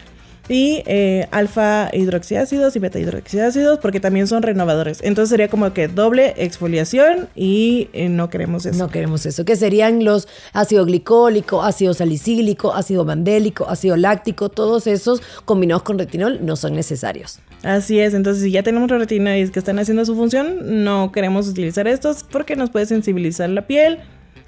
Y 0.46 0.82
eh, 0.84 1.26
alfa 1.30 1.88
hidroxiácidos 1.94 2.76
y 2.76 2.78
beta 2.78 2.98
hidroxiácidos, 2.98 3.78
porque 3.78 3.98
también 3.98 4.26
son 4.26 4.42
renovadores. 4.42 4.98
Entonces 5.02 5.30
sería 5.30 5.48
como 5.48 5.72
que 5.72 5.88
doble 5.88 6.34
exfoliación 6.36 7.28
y 7.34 7.88
eh, 7.94 8.10
no 8.10 8.28
queremos 8.28 8.66
eso. 8.66 8.76
No 8.76 8.90
queremos 8.90 9.24
eso. 9.24 9.46
Que 9.46 9.56
serían 9.56 10.04
los 10.04 10.28
ácido 10.52 10.84
glicólico, 10.84 11.62
ácido 11.62 11.94
salicílico, 11.94 12.74
ácido 12.74 13.06
mandélico, 13.06 13.66
ácido 13.70 13.96
láctico, 13.96 14.50
todos 14.50 14.86
esos 14.86 15.22
combinados 15.46 15.82
con 15.82 15.98
retinol 15.98 16.44
no 16.44 16.56
son 16.56 16.74
necesarios. 16.74 17.38
Así 17.62 17.98
es, 17.98 18.12
entonces 18.12 18.42
si 18.42 18.50
ya 18.50 18.62
tenemos 18.62 18.90
retinoides 18.90 19.50
que 19.50 19.58
están 19.58 19.78
haciendo 19.78 20.04
su 20.04 20.14
función, 20.14 20.84
no 20.84 21.10
queremos 21.12 21.48
utilizar 21.48 21.88
estos 21.88 22.22
porque 22.22 22.56
nos 22.56 22.68
puede 22.68 22.84
sensibilizar 22.84 23.48
la 23.48 23.66
piel 23.66 24.00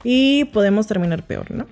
y 0.05 0.45
podemos 0.47 0.87
terminar 0.87 1.27
peor, 1.27 1.51
¿no? 1.51 1.67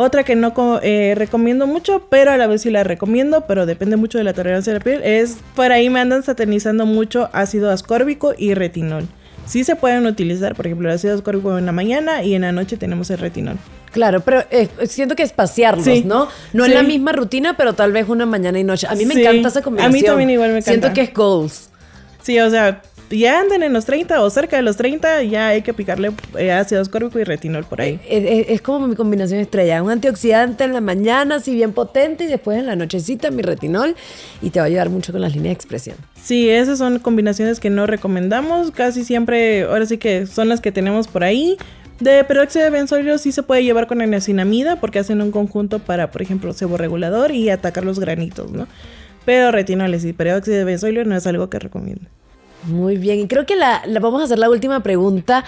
Otra 0.00 0.22
que 0.22 0.36
no 0.36 0.54
eh, 0.80 1.14
recomiendo 1.16 1.66
mucho, 1.66 2.06
pero 2.08 2.30
a 2.30 2.36
la 2.36 2.46
vez 2.46 2.62
sí 2.62 2.70
la 2.70 2.84
recomiendo, 2.84 3.46
pero 3.48 3.66
depende 3.66 3.96
mucho 3.96 4.16
de 4.16 4.22
la 4.22 4.32
tolerancia 4.32 4.72
de 4.72 4.78
la 4.78 4.84
piel, 4.84 5.02
es 5.02 5.38
por 5.56 5.72
ahí 5.72 5.90
me 5.90 5.98
andan 5.98 6.22
satanizando 6.22 6.86
mucho 6.86 7.28
ácido 7.32 7.68
ascórbico 7.68 8.32
y 8.38 8.54
retinol. 8.54 9.08
Sí 9.46 9.64
se 9.64 9.74
pueden 9.74 10.06
utilizar, 10.06 10.54
por 10.54 10.66
ejemplo, 10.66 10.88
el 10.88 10.94
ácido 10.94 11.16
ascórbico 11.16 11.58
en 11.58 11.66
la 11.66 11.72
mañana 11.72 12.22
y 12.22 12.36
en 12.36 12.42
la 12.42 12.52
noche 12.52 12.76
tenemos 12.76 13.10
el 13.10 13.18
retinol. 13.18 13.56
Claro, 13.90 14.20
pero 14.20 14.44
eh, 14.52 14.68
siento 14.86 15.16
que 15.16 15.24
espaciarlos, 15.24 16.04
¿no? 16.04 16.28
No 16.52 16.64
en 16.64 16.74
la 16.74 16.84
misma 16.84 17.10
rutina, 17.10 17.56
pero 17.56 17.72
tal 17.72 17.90
vez 17.90 18.08
una 18.08 18.24
mañana 18.24 18.60
y 18.60 18.62
noche. 18.62 18.86
A 18.88 18.94
mí 18.94 19.04
me 19.04 19.14
encanta 19.14 19.48
esa 19.48 19.62
combinación. 19.62 19.92
A 19.92 19.98
mí 19.98 20.02
también 20.04 20.30
igual 20.30 20.50
me 20.50 20.58
encanta. 20.58 20.70
Siento 20.70 20.92
que 20.94 21.00
es 21.00 21.12
goals. 21.12 21.70
Sí, 22.22 22.38
o 22.38 22.48
sea, 22.48 22.82
ya 23.10 23.40
anden 23.40 23.62
en 23.62 23.72
los 23.72 23.84
30 23.84 24.22
o 24.22 24.30
cerca 24.30 24.56
de 24.56 24.62
los 24.62 24.76
30, 24.76 25.22
ya 25.24 25.48
hay 25.48 25.62
que 25.62 25.72
picarle 25.72 26.12
eh, 26.38 26.52
ácido 26.52 26.80
ascórbico 26.80 27.18
y 27.18 27.24
retinol 27.24 27.64
por 27.64 27.80
ahí. 27.80 28.00
Eh, 28.08 28.18
eh, 28.18 28.46
es, 28.50 28.60
como 28.60 28.86
mi 28.86 28.96
combinación 28.96 29.40
estrella. 29.40 29.82
Un 29.82 29.90
antioxidante 29.90 30.64
en 30.64 30.72
la 30.72 30.80
mañana, 30.80 31.36
así 31.36 31.54
bien 31.54 31.72
potente, 31.72 32.24
y 32.24 32.26
después 32.26 32.58
en 32.58 32.66
la 32.66 32.76
nochecita 32.76 33.30
mi 33.30 33.42
retinol. 33.42 33.96
Y 34.42 34.50
te 34.50 34.60
va 34.60 34.64
a 34.64 34.66
ayudar 34.66 34.90
mucho 34.90 35.12
con 35.12 35.20
las 35.20 35.32
líneas 35.32 35.50
de 35.50 35.54
expresión. 35.54 35.96
Sí, 36.22 36.48
esas 36.50 36.78
son 36.78 36.98
combinaciones 36.98 37.60
que 37.60 37.70
no 37.70 37.86
recomendamos. 37.86 38.70
Casi 38.70 39.04
siempre, 39.04 39.62
ahora 39.62 39.86
sí 39.86 39.98
que 39.98 40.26
son 40.26 40.48
las 40.48 40.60
que 40.60 40.72
tenemos 40.72 41.08
por 41.08 41.24
ahí. 41.24 41.56
De 42.00 42.22
peróxido 42.22 42.64
de 42.64 42.70
benzoilo 42.70 43.18
sí 43.18 43.32
se 43.32 43.42
puede 43.42 43.64
llevar 43.64 43.88
con 43.88 43.98
niacinamida 43.98 44.76
porque 44.76 45.00
hacen 45.00 45.20
un 45.20 45.32
conjunto 45.32 45.80
para, 45.80 46.12
por 46.12 46.22
ejemplo, 46.22 46.52
seborregulador 46.52 47.32
y 47.32 47.50
atacar 47.50 47.84
los 47.84 47.98
granitos, 47.98 48.52
¿no? 48.52 48.68
Pero 49.24 49.50
retinoles 49.50 50.04
y 50.04 50.12
peróxido 50.12 50.58
de 50.58 50.64
benzoilo 50.64 51.04
no 51.04 51.16
es 51.16 51.26
algo 51.26 51.50
que 51.50 51.58
recomiendo. 51.58 52.08
Muy 52.62 52.96
bien, 52.96 53.20
y 53.20 53.28
creo 53.28 53.46
que 53.46 53.54
la, 53.54 53.82
la, 53.86 54.00
vamos 54.00 54.20
a 54.20 54.24
hacer 54.24 54.38
la 54.38 54.50
última 54.50 54.82
pregunta 54.82 55.44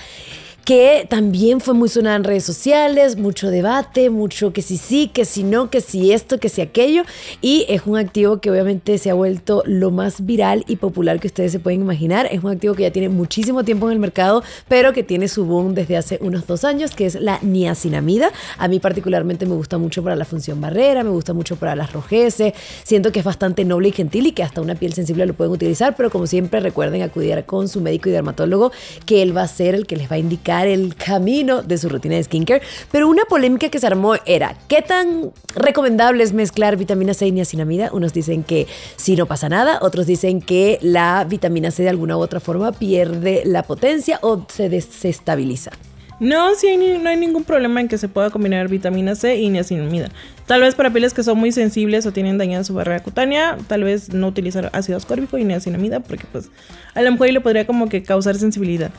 que 0.70 1.04
también 1.10 1.60
fue 1.60 1.74
muy 1.74 1.88
sonada 1.88 2.14
en 2.14 2.22
redes 2.22 2.44
sociales, 2.44 3.16
mucho 3.16 3.50
debate, 3.50 4.08
mucho 4.08 4.52
que 4.52 4.62
si 4.62 4.76
sí, 4.76 5.10
que 5.12 5.24
si 5.24 5.42
no, 5.42 5.68
que 5.68 5.80
si 5.80 6.12
esto, 6.12 6.38
que 6.38 6.48
si 6.48 6.60
aquello, 6.60 7.02
y 7.40 7.66
es 7.68 7.82
un 7.86 7.98
activo 7.98 8.40
que 8.40 8.52
obviamente 8.52 8.96
se 8.98 9.10
ha 9.10 9.14
vuelto 9.14 9.64
lo 9.66 9.90
más 9.90 10.24
viral 10.24 10.64
y 10.68 10.76
popular 10.76 11.18
que 11.18 11.26
ustedes 11.26 11.50
se 11.50 11.58
pueden 11.58 11.80
imaginar, 11.80 12.28
es 12.30 12.44
un 12.44 12.52
activo 12.52 12.74
que 12.74 12.84
ya 12.84 12.92
tiene 12.92 13.08
muchísimo 13.08 13.64
tiempo 13.64 13.88
en 13.88 13.94
el 13.94 13.98
mercado, 13.98 14.44
pero 14.68 14.92
que 14.92 15.02
tiene 15.02 15.26
su 15.26 15.44
boom 15.44 15.74
desde 15.74 15.96
hace 15.96 16.18
unos 16.20 16.46
dos 16.46 16.62
años, 16.62 16.94
que 16.94 17.06
es 17.06 17.16
la 17.16 17.40
niacinamida. 17.42 18.30
A 18.56 18.68
mí 18.68 18.78
particularmente 18.78 19.46
me 19.46 19.56
gusta 19.56 19.76
mucho 19.76 20.04
para 20.04 20.14
la 20.14 20.24
función 20.24 20.60
barrera, 20.60 21.02
me 21.02 21.10
gusta 21.10 21.32
mucho 21.32 21.56
para 21.56 21.74
las 21.74 21.92
rojeces, 21.92 22.54
siento 22.84 23.10
que 23.10 23.18
es 23.18 23.24
bastante 23.24 23.64
noble 23.64 23.88
y 23.88 23.92
gentil 23.92 24.28
y 24.28 24.30
que 24.30 24.44
hasta 24.44 24.60
una 24.60 24.76
piel 24.76 24.92
sensible 24.92 25.26
lo 25.26 25.34
pueden 25.34 25.52
utilizar, 25.52 25.96
pero 25.96 26.10
como 26.10 26.28
siempre 26.28 26.60
recuerden 26.60 27.02
acudir 27.02 27.44
con 27.44 27.66
su 27.66 27.80
médico 27.80 28.08
y 28.08 28.12
dermatólogo, 28.12 28.70
que 29.04 29.22
él 29.22 29.36
va 29.36 29.42
a 29.42 29.48
ser 29.48 29.74
el 29.74 29.88
que 29.88 29.96
les 29.96 30.08
va 30.08 30.14
a 30.14 30.18
indicar 30.20 30.59
el 30.66 30.94
camino 30.94 31.62
de 31.62 31.78
su 31.78 31.88
rutina 31.88 32.16
de 32.16 32.24
skincare. 32.24 32.62
Pero 32.90 33.08
una 33.08 33.24
polémica 33.24 33.68
que 33.68 33.78
se 33.78 33.86
armó 33.86 34.14
era, 34.26 34.56
¿qué 34.68 34.82
tan 34.82 35.32
recomendable 35.54 36.22
es 36.22 36.32
mezclar 36.32 36.76
vitamina 36.76 37.14
C 37.14 37.26
y 37.26 37.32
niacinamida? 37.32 37.90
Unos 37.92 38.12
dicen 38.12 38.42
que 38.42 38.66
si 38.96 39.16
no 39.16 39.26
pasa 39.26 39.48
nada, 39.48 39.78
otros 39.82 40.06
dicen 40.06 40.40
que 40.40 40.78
la 40.82 41.24
vitamina 41.28 41.70
C 41.70 41.82
de 41.82 41.90
alguna 41.90 42.16
u 42.16 42.20
otra 42.20 42.40
forma 42.40 42.72
pierde 42.72 43.42
la 43.44 43.62
potencia 43.62 44.18
o 44.22 44.46
se 44.48 44.68
desestabiliza. 44.68 45.72
No, 46.20 46.54
sí, 46.54 46.76
no 46.76 47.08
hay 47.08 47.16
ningún 47.16 47.44
problema 47.44 47.80
en 47.80 47.88
que 47.88 47.96
se 47.96 48.06
pueda 48.06 48.28
combinar 48.28 48.68
vitamina 48.68 49.14
C 49.14 49.36
y 49.36 49.48
niacinamida. 49.48 50.10
Tal 50.46 50.60
vez 50.60 50.74
para 50.74 50.90
pieles 50.90 51.14
que 51.14 51.22
son 51.22 51.38
muy 51.38 51.50
sensibles 51.50 52.04
o 52.04 52.12
tienen 52.12 52.36
dañada 52.36 52.62
su 52.62 52.74
barrera 52.74 53.02
cutánea, 53.02 53.56
tal 53.68 53.84
vez 53.84 54.12
no 54.12 54.28
utilizar 54.28 54.68
ácido 54.74 54.98
ascórbico 54.98 55.38
y 55.38 55.44
niacinamida 55.44 56.00
porque 56.00 56.26
pues 56.30 56.50
a 56.92 57.00
la 57.00 57.10
mujer 57.10 57.32
le 57.32 57.40
podría 57.40 57.66
como 57.66 57.88
que 57.88 58.02
causar 58.02 58.36
sensibilidad. 58.36 58.90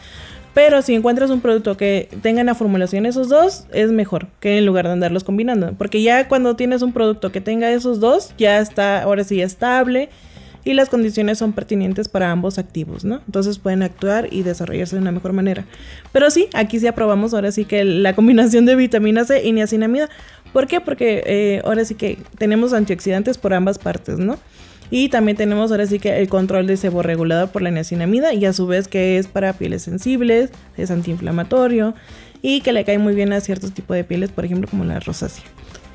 Pero 0.53 0.81
si 0.81 0.93
encuentras 0.93 1.29
un 1.29 1.39
producto 1.39 1.77
que 1.77 2.09
tenga 2.21 2.41
en 2.41 2.47
la 2.47 2.55
formulación 2.55 3.05
esos 3.05 3.29
dos, 3.29 3.65
es 3.73 3.91
mejor 3.91 4.27
que 4.39 4.57
en 4.57 4.65
lugar 4.65 4.85
de 4.85 4.93
andarlos 4.93 5.23
combinando. 5.23 5.73
Porque 5.77 6.01
ya 6.01 6.27
cuando 6.27 6.55
tienes 6.55 6.81
un 6.81 6.91
producto 6.91 7.31
que 7.31 7.39
tenga 7.39 7.71
esos 7.71 7.99
dos, 7.99 8.33
ya 8.37 8.59
está 8.59 9.01
ahora 9.01 9.23
sí 9.23 9.41
estable 9.41 10.09
y 10.63 10.73
las 10.73 10.89
condiciones 10.89 11.37
son 11.37 11.53
pertinentes 11.53 12.07
para 12.09 12.31
ambos 12.31 12.59
activos, 12.59 13.03
¿no? 13.03 13.21
Entonces 13.25 13.59
pueden 13.59 13.81
actuar 13.81 14.27
y 14.31 14.43
desarrollarse 14.43 14.95
de 14.95 15.01
una 15.01 15.11
mejor 15.11 15.33
manera. 15.33 15.65
Pero 16.11 16.29
sí, 16.29 16.47
aquí 16.53 16.79
sí 16.79 16.87
aprobamos 16.87 17.33
ahora 17.33 17.51
sí 17.51 17.65
que 17.65 17.83
la 17.83 18.13
combinación 18.13 18.65
de 18.65 18.75
vitamina 18.75 19.23
C 19.25 19.43
y 19.43 19.53
niacinamida. 19.53 20.09
¿Por 20.53 20.67
qué? 20.67 20.81
Porque 20.81 21.23
eh, 21.25 21.61
ahora 21.63 21.85
sí 21.85 21.95
que 21.95 22.19
tenemos 22.37 22.73
antioxidantes 22.73 23.37
por 23.37 23.53
ambas 23.53 23.79
partes, 23.79 24.19
¿no? 24.19 24.37
Y 24.91 25.07
también 25.07 25.37
tenemos 25.37 25.71
ahora 25.71 25.87
sí 25.87 25.99
que 25.99 26.19
el 26.19 26.27
control 26.27 26.67
de 26.67 26.75
sebo 26.75 27.01
regulado 27.01 27.47
por 27.47 27.61
la 27.61 27.71
niacinamida 27.71 28.33
y 28.33 28.45
a 28.45 28.53
su 28.53 28.67
vez 28.67 28.89
que 28.89 29.17
es 29.17 29.27
para 29.27 29.53
pieles 29.53 29.83
sensibles, 29.83 30.51
es 30.77 30.91
antiinflamatorio 30.91 31.95
y 32.41 32.59
que 32.59 32.73
le 32.73 32.83
cae 32.83 32.97
muy 32.97 33.15
bien 33.15 33.31
a 33.31 33.39
ciertos 33.39 33.71
tipos 33.71 33.95
de 33.95 34.03
pieles, 34.03 34.31
por 34.31 34.43
ejemplo 34.43 34.69
como 34.69 34.83
la 34.83 34.99
rosácea. 34.99 35.45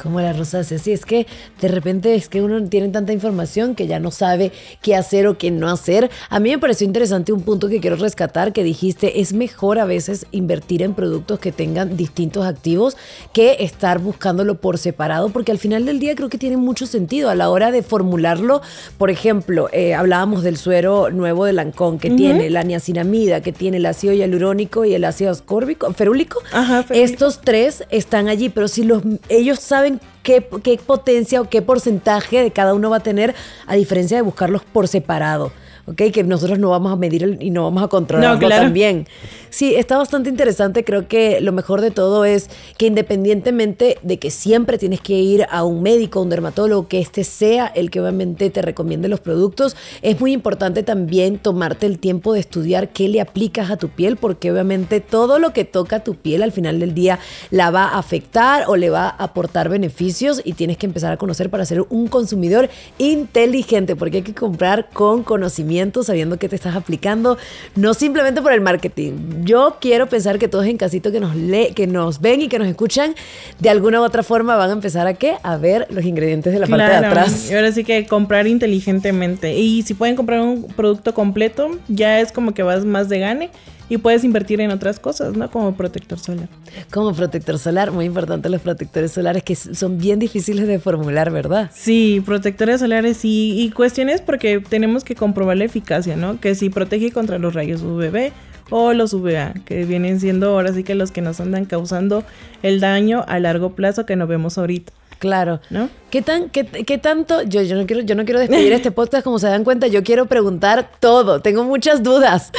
Como 0.03 0.21
la 0.21 0.33
rosácea. 0.33 0.79
Sí, 0.79 0.93
es 0.93 1.05
que 1.05 1.27
de 1.61 1.69
repente 1.69 2.15
es 2.15 2.29
que 2.29 2.43
uno 2.43 2.63
tiene 2.69 2.89
tanta 2.89 3.13
información 3.13 3.75
que 3.75 3.87
ya 3.87 3.99
no 3.99 4.11
sabe 4.11 4.53
qué 4.83 4.95
hacer 4.95 5.27
o 5.27 5.39
qué 5.39 5.51
no 5.51 5.69
hacer. 5.71 6.11
A 6.29 6.41
mí 6.41 6.51
me 6.51 6.59
pareció 6.59 6.87
interesante 6.87 7.33
un 7.33 7.43
punto 7.43 7.69
que 7.69 7.81
quiero 7.81 7.97
rescatar 7.97 8.53
que 8.53 8.63
dijiste, 8.63 9.21
es 9.21 9.33
mejor 9.33 9.79
a 9.79 9.85
veces 9.85 10.27
invertir 10.33 10.83
en 10.83 10.95
productos 10.95 11.39
que 11.39 11.53
tengan 11.53 11.97
distintos 11.97 12.47
activos 12.47 12.97
que 13.33 13.57
estar 13.61 13.99
buscándolo 13.99 14.57
por 14.57 14.79
separado, 14.79 15.31
porque 15.31 15.53
al 15.53 15.59
final 15.59 15.85
del 15.85 15.99
día 15.99 16.15
creo 16.15 16.29
que 16.29 16.39
tiene 16.39 16.57
mucho 16.57 16.87
sentido 16.87 17.31
a 17.31 17.35
la 17.35 17.51
hora 17.51 17.71
de 17.71 17.83
formularlo. 17.83 18.63
Por 18.99 19.11
ejemplo, 19.11 19.69
eh, 19.73 19.95
hablábamos 19.95 20.43
del 20.43 20.57
suero 20.57 21.11
nuevo 21.11 21.45
de 21.45 21.53
Lancón 21.53 21.99
que 21.99 22.11
tiene 22.11 22.51
la 22.51 22.63
niacinamida, 22.63 23.41
que 23.41 23.53
tiene 23.53 23.79
el 23.79 23.87
ácido 23.87 24.13
hialurónico 24.13 24.85
y 24.85 24.95
el 24.95 25.05
ácido 25.05 25.31
ascórbico, 25.31 25.93
ferúlico. 25.93 26.41
Ajá, 26.53 26.83
ferúlico. 26.83 27.13
Estos 27.13 27.41
tres 27.41 27.85
están 27.91 28.29
allí, 28.29 28.49
pero 28.49 28.69
si 28.69 28.83
los 28.83 29.03
ellos 29.29 29.61
saben 29.61 29.86
qué, 30.23 30.47
qué 30.63 30.79
potencia 30.85 31.41
o 31.41 31.49
qué 31.49 31.63
porcentaje 31.63 32.43
de 32.43 32.51
cada 32.51 32.75
uno 32.75 32.91
va 32.91 32.99
a 32.99 33.01
tener, 33.01 33.35
a 33.67 33.75
diferencia 33.75 34.17
de 34.17 34.23
buscarlos 34.23 34.63
por 34.65 34.89
separado. 34.89 35.53
¿Ok? 35.87 36.03
Que 36.13 36.23
nosotros 36.25 36.59
no 36.59 36.71
vamos 36.71 36.93
a 36.93 36.97
medir 36.97 37.23
el- 37.25 37.43
y 37.43 37.51
no 37.51 37.65
vamos 37.65 37.83
a 37.83 37.89
controlarlo 37.89 38.35
No, 38.35 38.39
claro. 38.47 38.63
también. 38.65 39.07
Sí, 39.51 39.75
está 39.75 39.97
bastante 39.97 40.29
interesante. 40.29 40.85
Creo 40.85 41.09
que 41.09 41.41
lo 41.41 41.53
mejor 41.53 41.81
de 41.81 41.91
todo 41.91 42.25
es 42.25 42.51
que 42.77 42.87
independientemente 42.87 43.97
de 44.03 44.19
que 44.19 44.31
siempre 44.31 44.77
tienes 44.77 45.01
que 45.01 45.15
ir 45.15 45.47
a 45.51 45.65
un 45.65 45.83
médico, 45.83 46.21
un 46.21 46.29
dermatólogo, 46.29 46.89
que 46.89 46.99
este 47.01 47.25
sea 47.25 47.67
el 47.67 47.91
que 47.91 48.01
obviamente 48.01 48.51
te 48.51 48.61
recomiende 48.61 49.09
los 49.09 49.21
productos, 49.21 49.75
es 50.03 50.21
muy 50.21 50.33
importante 50.33 50.83
también 50.83 51.39
tomarte 51.39 51.87
el 51.87 51.99
tiempo 51.99 52.35
de 52.35 52.41
estudiar 52.41 52.91
qué 52.91 53.09
le 53.09 53.21
aplicas 53.21 53.71
a 53.71 53.77
tu 53.77 53.89
piel, 53.89 54.17
porque 54.17 54.53
obviamente 54.53 55.01
todo 55.01 55.39
lo 55.39 55.53
que 55.53 55.65
toca 55.65 56.01
tu 56.01 56.17
piel 56.17 56.43
al 56.43 56.53
final 56.53 56.79
del 56.81 56.93
día 56.95 57.19
la 57.51 57.71
va 57.71 57.85
a 57.85 57.99
afectar 57.99 58.65
o 58.67 58.77
le 58.77 58.91
va 58.91 59.07
a 59.09 59.25
aportar 59.25 59.69
beneficios 59.69 60.43
y 60.45 60.53
tienes 60.53 60.77
que 60.77 60.87
empezar 60.87 61.13
a 61.13 61.17
conocer 61.17 61.49
para 61.49 61.65
ser 61.65 61.83
un 61.89 62.09
consumidor 62.09 62.69
inteligente, 62.99 63.97
porque 63.97 64.19
hay 64.19 64.23
que 64.23 64.35
comprar 64.35 64.91
con 64.93 65.23
conocimiento, 65.23 65.76
sabiendo 66.03 66.39
qué 66.39 66.49
te 66.49 66.57
estás 66.57 66.77
aplicando, 66.77 67.39
no 67.75 67.95
simplemente 67.95 68.43
por 68.43 68.53
el 68.53 68.61
marketing. 68.61 69.45
Yo 69.45 69.77
quiero 69.81 70.09
pensar 70.09 70.39
que 70.39 70.49
todos 70.49 70.67
en 70.67 70.77
casito 70.77 71.13
que 71.13 71.21
nos 71.21 71.35
lee, 71.35 71.73
que 71.75 71.87
nos 71.87 72.21
ven 72.21 72.43
y 72.43 72.49
que 72.49 72.59
nos 72.59 72.69
escuchan, 72.69 73.15
de 73.59 73.71
alguna 73.71 74.01
u 74.01 74.05
otra 74.05 74.23
forma 74.23 74.57
van 74.57 74.71
a 74.71 74.73
empezar 74.73 75.07
a 75.07 75.15
qué? 75.15 75.37
A 75.43 75.57
ver 75.57 75.87
los 75.91 76.05
ingredientes 76.05 76.53
de 76.53 76.59
la 76.59 76.67
parte 76.67 76.85
de 76.85 77.07
atrás. 77.07 77.51
Y 77.51 77.55
ahora 77.55 77.73
sí 77.73 77.85
que 77.85 78.07
comprar 78.07 78.47
inteligentemente. 78.47 79.55
Y 79.55 79.83
si 79.83 79.95
pueden 79.95 80.17
comprar 80.17 80.41
un 80.41 80.65
producto 80.65 81.15
completo, 81.15 81.79
ya 81.89 82.21
es 82.21 82.33
como 82.33 82.55
que 82.55 82.63
vas 82.63 82.85
más 82.85 83.09
de 83.09 83.19
gane 83.19 83.51
y 83.89 83.99
puedes 83.99 84.25
invertir 84.25 84.61
en 84.61 84.71
otras 84.71 84.99
cosas, 84.99 85.37
¿no? 85.37 85.51
Como 85.51 85.75
protector 85.77 86.19
solar. 86.19 86.49
Como 86.91 87.15
protector 87.15 87.59
solar, 87.59 87.93
muy 87.93 88.05
importante 88.05 88.49
los 88.49 88.61
protectores 88.61 89.13
solares 89.13 89.43
que 89.43 89.55
son 89.55 89.99
bien 89.99 90.19
difíciles 90.19 90.67
de 90.67 90.79
formular, 90.79 91.31
¿verdad? 91.31 91.71
Sí, 91.75 92.23
protectores 92.25 92.81
solares 92.81 93.25
y, 93.25 93.61
y 93.61 93.71
cuestiones 93.71 94.21
porque 94.21 94.61
tenemos 94.61 95.05
que 95.05 95.15
comprobar 95.15 95.57
la 95.57 95.65
eficacia, 95.65 96.17
¿no? 96.17 96.41
Que 96.41 96.55
si 96.55 96.71
protege 96.71 97.13
contra 97.13 97.39
los 97.39 97.55
rayos 97.55 97.83
UVB 97.83 98.33
o 98.71 98.93
los 98.93 99.13
UVA, 99.13 99.55
que 99.65 99.85
vienen 99.85 100.21
siendo 100.21 100.51
ahora 100.51 100.73
sí 100.73 100.83
que 100.83 100.95
los 100.95 101.13
que 101.13 101.21
nos 101.21 101.41
andan 101.41 101.65
causando 101.67 102.25
el 102.63 102.81
daño 102.81 103.25
a 103.29 103.39
largo 103.39 103.75
plazo 103.75 104.07
que 104.07 104.17
no 104.17 104.27
vemos 104.27 104.59
ahorita, 104.59 104.93
Claro. 105.19 105.61
¿no? 105.71 105.89
¿Qué, 106.11 106.23
tan, 106.23 106.51
qué, 106.51 106.65
qué 106.65 106.99
tanto? 106.99 107.43
Yo, 107.43 107.63
yo, 107.63 107.77
no 107.77 107.87
quiero, 107.87 108.03
yo 108.03 108.15
no 108.15 108.25
quiero 108.25 108.41
despedir 108.41 108.73
este 108.73 108.91
podcast, 108.91 109.25
como 109.25 109.39
se 109.39 109.49
dan 109.49 109.65
cuenta, 109.65 109.87
yo 109.87 110.03
quiero 110.03 110.27
preguntar 110.27 110.91
todo, 111.01 111.41
tengo 111.41 111.65
muchas 111.65 112.03
dudas, 112.03 112.53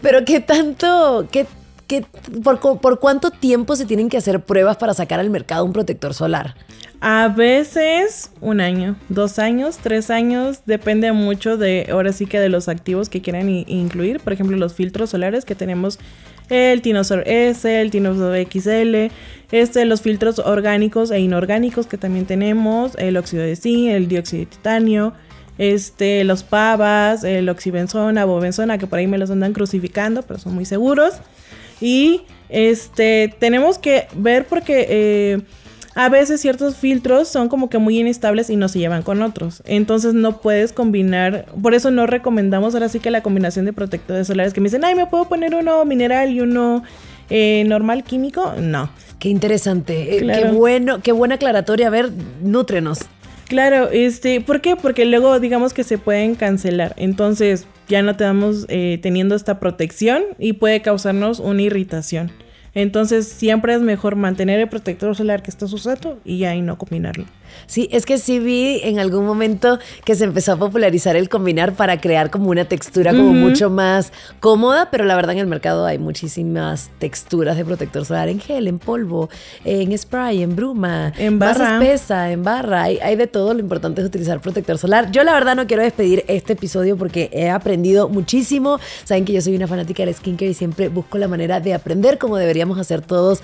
pero 0.00 0.24
¿qué 0.24 0.40
tanto, 0.40 1.26
qué, 1.30 1.46
qué, 1.86 2.04
por, 2.42 2.60
por 2.60 3.00
cuánto 3.00 3.30
tiempo 3.30 3.76
se 3.76 3.86
tienen 3.86 4.08
que 4.08 4.16
hacer 4.16 4.40
pruebas 4.40 4.76
para 4.76 4.94
sacar 4.94 5.20
al 5.20 5.30
mercado 5.30 5.64
un 5.64 5.72
protector 5.72 6.14
solar? 6.14 6.54
A 7.04 7.26
veces 7.26 8.30
un 8.40 8.60
año, 8.60 8.94
dos 9.08 9.40
años, 9.40 9.78
tres 9.82 10.08
años, 10.08 10.60
depende 10.66 11.10
mucho 11.10 11.56
de, 11.56 11.88
ahora 11.90 12.12
sí 12.12 12.26
que 12.26 12.38
de 12.38 12.48
los 12.48 12.68
activos 12.68 13.08
que 13.08 13.20
quieran 13.20 13.48
incluir. 13.48 14.20
Por 14.20 14.32
ejemplo, 14.32 14.56
los 14.56 14.74
filtros 14.74 15.10
solares 15.10 15.44
que 15.44 15.56
tenemos 15.56 15.98
el 16.52 16.82
Tinosol 16.82 17.22
S, 17.26 17.80
el 17.80 17.90
Tinosol 17.90 18.46
XL, 18.46 19.10
este, 19.50 19.84
los 19.84 20.02
filtros 20.02 20.38
orgánicos 20.38 21.10
e 21.10 21.18
inorgánicos 21.18 21.86
que 21.86 21.98
también 21.98 22.26
tenemos, 22.26 22.94
el 22.98 23.16
óxido 23.16 23.42
de 23.42 23.56
zinc, 23.56 23.90
el 23.90 24.06
dióxido 24.06 24.40
de 24.40 24.46
titanio, 24.46 25.14
este, 25.58 26.24
los 26.24 26.42
pavas, 26.42 27.24
el 27.24 27.48
oxibenzona, 27.48 28.24
bobenzona, 28.24 28.78
que 28.78 28.86
por 28.86 28.98
ahí 28.98 29.06
me 29.06 29.18
los 29.18 29.30
andan 29.30 29.52
crucificando, 29.52 30.22
pero 30.22 30.38
son 30.38 30.54
muy 30.54 30.64
seguros. 30.64 31.14
Y 31.80 32.22
este, 32.48 33.34
tenemos 33.38 33.78
que 33.78 34.06
ver 34.14 34.46
porque 34.46 34.86
eh, 34.88 35.40
a 35.94 36.08
veces 36.08 36.40
ciertos 36.40 36.76
filtros 36.76 37.28
son 37.28 37.48
como 37.48 37.68
que 37.68 37.78
muy 37.78 37.98
inestables 37.98 38.48
y 38.50 38.56
no 38.56 38.68
se 38.68 38.78
llevan 38.78 39.02
con 39.02 39.22
otros. 39.22 39.62
Entonces 39.66 40.14
no 40.14 40.40
puedes 40.40 40.72
combinar, 40.72 41.46
por 41.60 41.74
eso 41.74 41.90
no 41.90 42.06
recomendamos 42.06 42.74
ahora 42.74 42.88
sí 42.88 42.98
que 43.00 43.10
la 43.10 43.22
combinación 43.22 43.64
de 43.64 43.72
protectores 43.72 44.26
solares 44.26 44.52
que 44.54 44.60
me 44.60 44.66
dicen, 44.66 44.84
ay, 44.84 44.94
me 44.94 45.06
puedo 45.06 45.28
poner 45.28 45.54
uno 45.54 45.84
mineral 45.84 46.30
y 46.30 46.40
uno 46.40 46.82
eh, 47.30 47.64
normal 47.66 48.04
químico. 48.04 48.54
No. 48.60 48.90
Qué 49.18 49.28
interesante, 49.28 50.02
eh, 50.16 50.18
qué 50.18 50.24
Claro. 50.24 50.52
bueno, 50.54 51.00
qué 51.02 51.12
buena 51.12 51.36
aclaratoria. 51.36 51.86
A 51.86 51.90
ver, 51.90 52.10
nútrenos. 52.42 53.00
Claro, 53.48 53.90
este, 53.90 54.40
¿por 54.40 54.60
qué? 54.62 54.76
Porque 54.76 55.04
luego 55.04 55.38
digamos 55.38 55.74
que 55.74 55.84
se 55.84 55.98
pueden 55.98 56.34
cancelar. 56.34 56.94
Entonces 56.96 57.66
ya 57.86 58.02
no 58.02 58.16
te 58.16 58.24
damos 58.24 58.64
eh, 58.68 58.98
teniendo 59.02 59.34
esta 59.34 59.60
protección 59.60 60.22
y 60.38 60.54
puede 60.54 60.80
causarnos 60.80 61.38
una 61.38 61.60
irritación. 61.62 62.32
Entonces 62.74 63.28
siempre 63.28 63.74
es 63.74 63.80
mejor 63.80 64.16
mantener 64.16 64.60
el 64.60 64.68
protector 64.68 65.14
solar 65.14 65.42
que 65.42 65.50
estás 65.50 65.72
usando 65.72 66.20
y 66.24 66.38
ya 66.38 66.54
y 66.54 66.62
no 66.62 66.78
combinarlo. 66.78 67.26
Sí, 67.66 67.88
es 67.92 68.06
que 68.06 68.18
sí 68.18 68.38
vi 68.38 68.80
en 68.82 68.98
algún 68.98 69.26
momento 69.26 69.78
que 70.04 70.14
se 70.14 70.24
empezó 70.24 70.52
a 70.52 70.56
popularizar 70.56 71.16
el 71.16 71.28
combinar 71.28 71.74
para 71.74 72.00
crear 72.00 72.30
como 72.30 72.50
una 72.50 72.64
textura 72.64 73.12
como 73.12 73.32
mucho 73.32 73.70
más 73.70 74.12
cómoda, 74.40 74.88
pero 74.90 75.04
la 75.04 75.16
verdad 75.16 75.32
en 75.32 75.38
el 75.38 75.46
mercado 75.46 75.86
hay 75.86 75.98
muchísimas 75.98 76.90
texturas 76.98 77.56
de 77.56 77.64
protector 77.64 78.04
solar 78.04 78.28
en 78.28 78.40
gel, 78.40 78.68
en 78.68 78.78
polvo, 78.78 79.28
en 79.64 79.96
spray, 79.96 80.42
en 80.42 80.56
bruma, 80.56 81.12
En 81.16 81.38
más 81.38 81.58
barra. 81.58 81.82
espesa, 81.82 82.30
en 82.30 82.42
barra, 82.42 82.82
hay, 82.82 82.98
hay 82.98 83.16
de 83.16 83.26
todo, 83.26 83.54
lo 83.54 83.60
importante 83.60 84.00
es 84.00 84.06
utilizar 84.06 84.40
protector 84.40 84.78
solar. 84.78 85.10
Yo 85.10 85.24
la 85.24 85.32
verdad 85.32 85.56
no 85.56 85.66
quiero 85.66 85.82
despedir 85.82 86.24
este 86.28 86.54
episodio 86.54 86.96
porque 86.96 87.30
he 87.32 87.50
aprendido 87.50 88.08
muchísimo, 88.08 88.78
saben 89.04 89.24
que 89.24 89.32
yo 89.32 89.40
soy 89.40 89.56
una 89.56 89.66
fanática 89.66 90.04
del 90.04 90.14
skincare 90.14 90.50
y 90.50 90.54
siempre 90.54 90.88
busco 90.88 91.18
la 91.18 91.28
manera 91.28 91.60
de 91.60 91.74
aprender 91.74 92.18
como 92.18 92.36
deberíamos 92.36 92.78
hacer 92.78 93.00
todos 93.02 93.42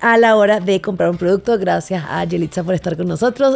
a 0.00 0.18
la 0.18 0.36
hora 0.36 0.60
de 0.60 0.80
comprar 0.80 1.10
un 1.10 1.16
producto. 1.16 1.58
Gracias 1.58 2.04
a 2.08 2.24
Yelitza 2.24 2.62
por 2.62 2.74
estar 2.74 2.96
con 2.96 3.08
nosotros. 3.08 3.49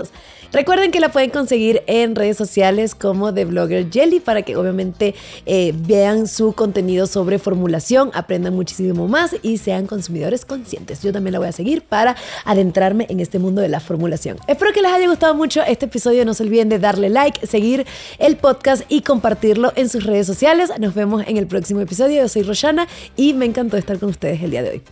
Recuerden 0.52 0.92
que 0.92 1.00
la 1.00 1.10
pueden 1.10 1.30
conseguir 1.30 1.82
en 1.88 2.14
redes 2.14 2.36
sociales 2.36 2.94
como 2.94 3.34
The 3.34 3.44
Blogger 3.44 3.90
Jelly 3.90 4.20
para 4.20 4.42
que 4.42 4.56
obviamente 4.56 5.14
eh, 5.46 5.72
vean 5.74 6.28
su 6.28 6.52
contenido 6.52 7.08
sobre 7.08 7.40
formulación, 7.40 8.12
aprendan 8.14 8.54
muchísimo 8.54 9.08
más 9.08 9.34
y 9.42 9.58
sean 9.58 9.88
consumidores 9.88 10.44
conscientes. 10.44 11.02
Yo 11.02 11.12
también 11.12 11.32
la 11.32 11.40
voy 11.40 11.48
a 11.48 11.52
seguir 11.52 11.82
para 11.82 12.16
adentrarme 12.44 13.06
en 13.10 13.18
este 13.18 13.40
mundo 13.40 13.62
de 13.62 13.68
la 13.68 13.80
formulación. 13.80 14.36
Espero 14.46 14.72
que 14.72 14.80
les 14.80 14.92
haya 14.92 15.08
gustado 15.08 15.34
mucho 15.34 15.60
este 15.66 15.86
episodio. 15.86 16.24
No 16.24 16.34
se 16.34 16.44
olviden 16.44 16.68
de 16.68 16.78
darle 16.78 17.10
like, 17.10 17.46
seguir 17.46 17.84
el 18.18 18.36
podcast 18.36 18.84
y 18.88 19.00
compartirlo 19.00 19.72
en 19.74 19.88
sus 19.88 20.04
redes 20.04 20.26
sociales. 20.26 20.70
Nos 20.78 20.94
vemos 20.94 21.24
en 21.26 21.36
el 21.36 21.48
próximo 21.48 21.80
episodio. 21.80 22.22
Yo 22.22 22.28
soy 22.28 22.42
Roshana 22.42 22.86
y 23.16 23.34
me 23.34 23.46
encantó 23.46 23.76
estar 23.76 23.98
con 23.98 24.10
ustedes 24.10 24.40
el 24.42 24.52
día 24.52 24.62
de 24.62 24.70
hoy. 24.70 24.82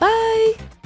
Bye. 0.00 0.77